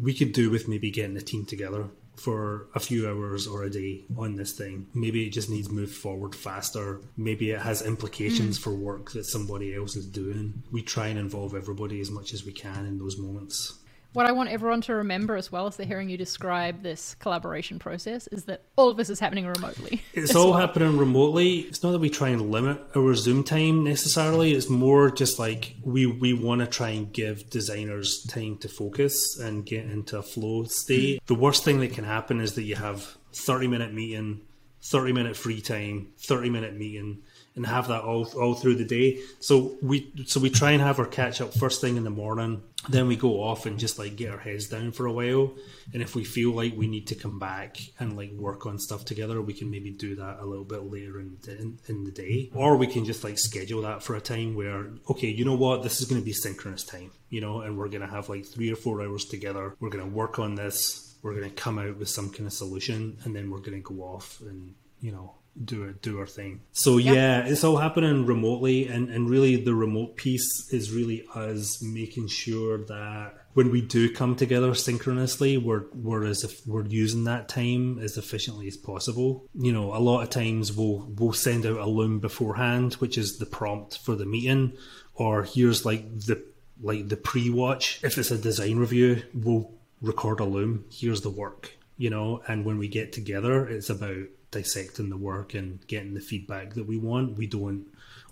[0.01, 3.69] we could do with maybe getting the team together for a few hours or a
[3.69, 4.87] day on this thing.
[4.93, 7.01] Maybe it just needs moved forward faster.
[7.17, 8.63] Maybe it has implications mm.
[8.63, 10.63] for work that somebody else is doing.
[10.71, 13.79] We try and involve everybody as much as we can in those moments
[14.13, 17.79] what I want everyone to remember as well as they're hearing you describe this collaboration
[17.79, 20.01] process is that all of this is happening remotely.
[20.13, 20.59] It's all well.
[20.59, 21.61] happening remotely.
[21.61, 24.53] It's not that we try and limit our Zoom time necessarily.
[24.53, 29.37] It's more just like we, we want to try and give designers time to focus
[29.39, 31.19] and get into a flow state.
[31.19, 31.25] Mm.
[31.25, 34.41] The worst thing that can happen is that you have 30 minute meeting,
[34.83, 37.23] 30 minute free time, 30 minute meeting
[37.55, 39.19] and have that all all through the day.
[39.39, 42.63] So we so we try and have our catch up first thing in the morning.
[42.89, 45.53] Then we go off and just like get our heads down for a while.
[45.93, 49.05] And if we feel like we need to come back and like work on stuff
[49.05, 52.49] together, we can maybe do that a little bit later in in, in the day.
[52.53, 55.83] Or we can just like schedule that for a time where okay, you know what,
[55.83, 58.45] this is going to be synchronous time, you know, and we're going to have like
[58.45, 59.75] three or four hours together.
[59.79, 61.15] We're going to work on this.
[61.21, 63.93] We're going to come out with some kind of solution, and then we're going to
[63.95, 66.61] go off and you know do it do our thing.
[66.71, 67.15] So yep.
[67.15, 72.27] yeah it's all happening remotely and and really the remote piece is really us making
[72.27, 77.49] sure that when we do come together synchronously we're we're as if we're using that
[77.49, 79.47] time as efficiently as possible.
[79.53, 83.37] You know a lot of times we'll we'll send out a loom beforehand which is
[83.37, 84.73] the prompt for the meeting
[85.13, 86.43] or here's like the
[86.81, 87.99] like the pre-watch.
[88.03, 90.85] If it's a design review we'll record a loom.
[90.91, 95.53] Here's the work you know and when we get together it's about dissecting the work
[95.53, 97.37] and getting the feedback that we want.
[97.37, 97.87] We don't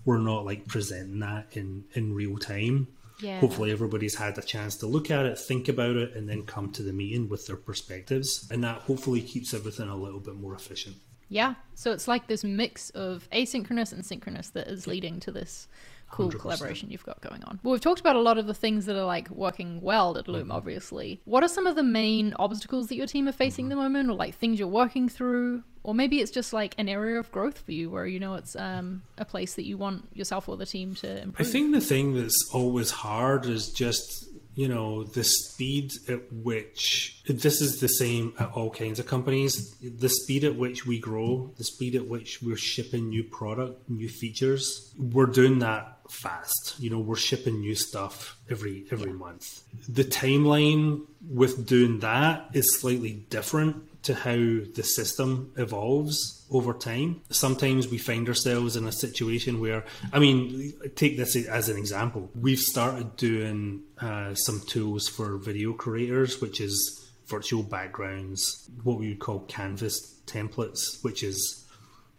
[0.06, 2.88] we're not like presenting that in in real time.
[3.22, 3.40] Yeah.
[3.40, 6.72] Hopefully everybody's had a chance to look at it, think about it, and then come
[6.72, 8.48] to the meeting with their perspectives.
[8.50, 10.96] And that hopefully keeps everything a little bit more efficient.
[11.30, 11.54] Yeah.
[11.76, 15.68] So it's like this mix of asynchronous and synchronous that is leading to this
[16.10, 16.40] cool 100%.
[16.40, 17.60] collaboration you've got going on.
[17.64, 20.28] Well, we've talked about a lot of the things that are like working well at
[20.28, 20.52] Loom, mm-hmm.
[20.52, 21.22] obviously.
[21.26, 23.72] What are some of the main obstacles that your team are facing mm-hmm.
[23.72, 25.64] at the moment, or like things you're working through?
[25.84, 28.56] Or maybe it's just like an area of growth for you where you know it's
[28.56, 31.48] um, a place that you want yourself or the team to improve.
[31.48, 37.24] I think the thing that's always hard is just you know the speed at which
[37.28, 41.50] this is the same at all kinds of companies the speed at which we grow
[41.58, 46.76] the speed at which we're shipping new product new features we're doing that fast.
[46.80, 49.64] You know we're shipping new stuff every every month.
[49.88, 57.22] The timeline with doing that is slightly different to how the system evolves over time.
[57.30, 62.30] Sometimes we find ourselves in a situation where, I mean, take this as an example.
[62.34, 69.10] We've started doing uh, some tools for video creators, which is virtual backgrounds, what we
[69.10, 71.62] would call canvas templates, which is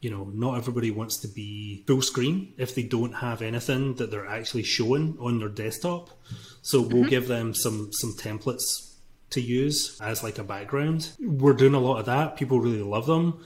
[0.00, 4.10] you know, not everybody wants to be full screen if they don't have anything that
[4.10, 6.10] they're actually showing on their desktop.
[6.60, 7.08] So we'll mm-hmm.
[7.08, 8.91] give them some some templates
[9.32, 11.10] to use as like a background.
[11.20, 12.36] We're doing a lot of that.
[12.36, 13.44] People really love them.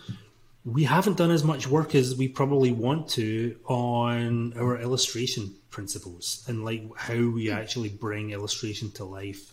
[0.64, 6.44] We haven't done as much work as we probably want to on our illustration principles
[6.48, 7.54] and like how we hmm.
[7.54, 9.52] actually bring illustration to life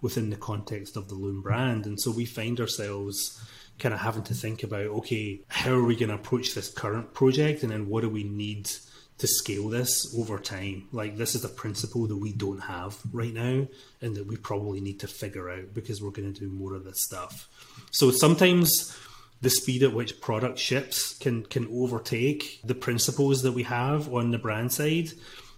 [0.00, 1.86] within the context of the Loom brand.
[1.86, 3.42] And so we find ourselves
[3.78, 7.12] kind of having to think about okay, how are we going to approach this current
[7.12, 8.70] project and then what do we need
[9.18, 10.88] to scale this over time.
[10.92, 13.66] Like this is a principle that we don't have right now
[14.00, 16.84] and that we probably need to figure out because we're going to do more of
[16.84, 17.48] this stuff.
[17.90, 18.96] So sometimes
[19.40, 24.30] the speed at which product ships can can overtake the principles that we have on
[24.30, 25.10] the brand side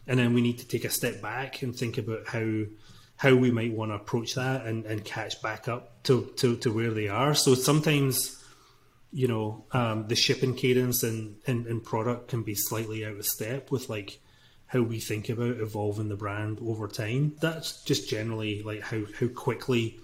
[0.07, 2.65] and then we need to take a step back and think about how
[3.19, 6.73] how we might want to approach that and, and catch back up to, to, to
[6.73, 7.35] where they are.
[7.35, 8.38] So sometimes
[9.13, 13.27] you know um, the shipping cadence and, and, and product can be slightly out of
[13.27, 14.21] step with like
[14.67, 17.35] how we think about evolving the brand over time.
[17.41, 19.99] That's just generally like how how quickly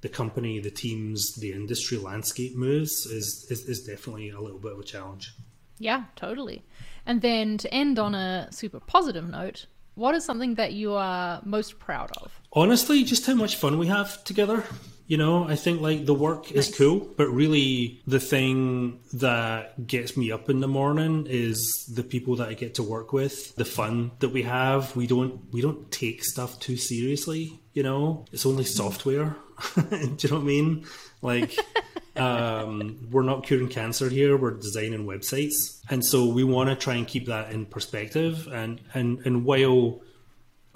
[0.00, 4.72] the company the teams the industry landscape moves is, is is definitely a little bit
[4.72, 5.34] of a challenge.
[5.78, 6.64] Yeah totally.
[7.04, 11.40] And then to end on a super positive note what is something that you are
[11.44, 12.40] most proud of?
[12.52, 14.64] Honestly just how much fun we have together
[15.06, 16.68] you know, I think like the work nice.
[16.68, 22.02] is cool, but really the thing that gets me up in the morning is the
[22.02, 24.96] people that I get to work with, the fun that we have.
[24.96, 28.24] We don't we don't take stuff too seriously, you know.
[28.32, 29.36] It's only software.
[29.74, 30.86] Do you know what I mean?
[31.22, 31.56] Like
[32.16, 35.80] um, we're not curing cancer here, we're designing websites.
[35.88, 40.00] And so we want to try and keep that in perspective and and and while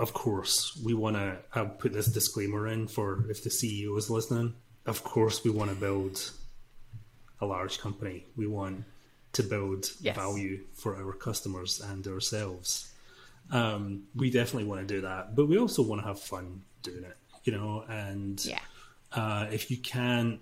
[0.01, 4.09] of course, we want to uh, put this disclaimer in for if the CEO is
[4.09, 4.55] listening.
[4.87, 6.31] Of course, we want to build
[7.39, 8.25] a large company.
[8.35, 8.85] We want
[9.35, 10.17] to build yes.
[10.17, 12.91] value for our customers and ourselves.
[13.53, 17.05] Um, we definitely want to do that, but we also want to have fun doing
[17.05, 17.85] it, you know.
[17.87, 18.61] And yeah.
[19.13, 20.41] uh, if you can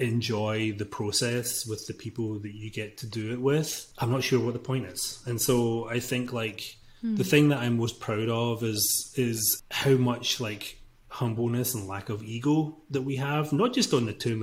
[0.00, 4.24] enjoy the process with the people that you get to do it with, I'm not
[4.24, 5.22] sure what the point is.
[5.26, 7.28] And so I think like the hmm.
[7.28, 10.78] thing that I'm most proud of is is how much like
[11.08, 14.42] humbleness and lack of ego that we have, not just on the team,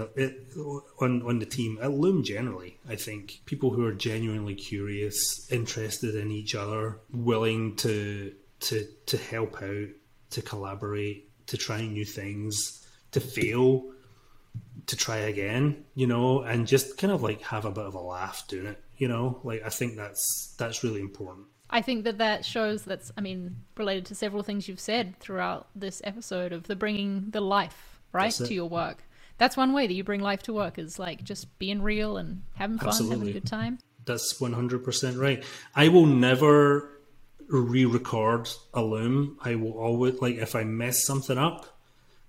[1.01, 2.77] on on the team at Loom generally.
[2.87, 9.17] I think people who are genuinely curious, interested in each other, willing to to to
[9.17, 9.89] help out,
[10.29, 13.91] to collaborate, to try new things, to fail,
[14.85, 17.99] to try again, you know, and just kind of like have a bit of a
[17.99, 19.41] laugh doing it, you know.
[19.43, 21.47] Like I think that's that's really important.
[21.71, 25.67] I think that that shows that's, I mean, related to several things you've said throughout
[25.73, 29.03] this episode of the bringing the life, right, to your work.
[29.37, 32.43] That's one way that you bring life to work is like just being real and
[32.55, 33.17] having fun, Absolutely.
[33.17, 33.79] having a good time.
[34.05, 35.43] That's 100% right.
[35.75, 36.89] I will never
[37.47, 39.37] re record a loom.
[39.41, 41.65] I will always, like, if I mess something up,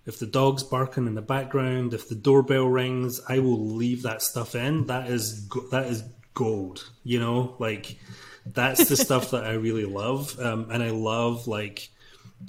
[0.07, 4.23] if the dog's barking in the background, if the doorbell rings, I will leave that
[4.23, 4.87] stuff in.
[4.87, 6.03] That is, that is
[6.35, 7.99] gold, you know, like,
[8.47, 11.91] that's the stuff that I really love, um, and I love like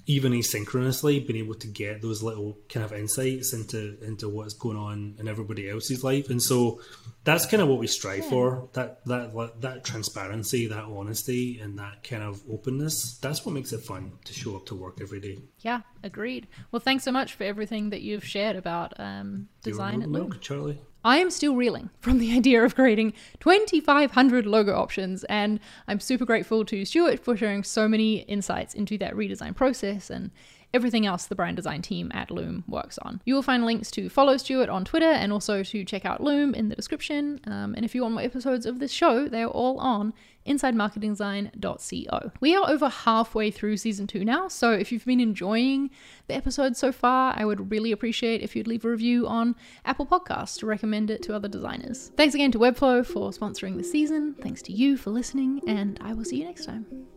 [0.06, 4.78] even asynchronously being able to get those little kind of insights into into what's going
[4.78, 6.82] on in everybody else's life, and so
[7.24, 8.30] that's kind of what we strive yeah.
[8.30, 13.18] for that that that transparency, that honesty, and that kind of openness.
[13.22, 15.39] That's what makes it fun to show up to work every day.
[15.60, 16.48] Yeah, agreed.
[16.72, 20.82] Well, thanks so much for everything that you've shared about um, design at Loom, Charlie.
[21.04, 26.26] I am still reeling from the idea of creating 2,500 logo options, and I'm super
[26.26, 30.32] grateful to Stuart for sharing so many insights into that redesign process and
[30.74, 33.22] everything else the brand design team at Loom works on.
[33.26, 36.54] You will find links to follow Stuart on Twitter and also to check out Loom
[36.54, 37.40] in the description.
[37.46, 40.14] Um, and if you want more episodes of this show, they're all on
[40.46, 42.32] insidemarketingdesign.co.
[42.42, 45.90] We are over halfway through season two now, so if you've been enjoying
[46.28, 49.56] the episodes so far, I would really appreciate if you'd leave a review on
[49.86, 52.12] Apple Podcasts to recommend it to other designers.
[52.18, 54.36] Thanks again to Webflow for sponsoring the season.
[54.42, 57.12] Thanks to you for listening, and I will see you next time.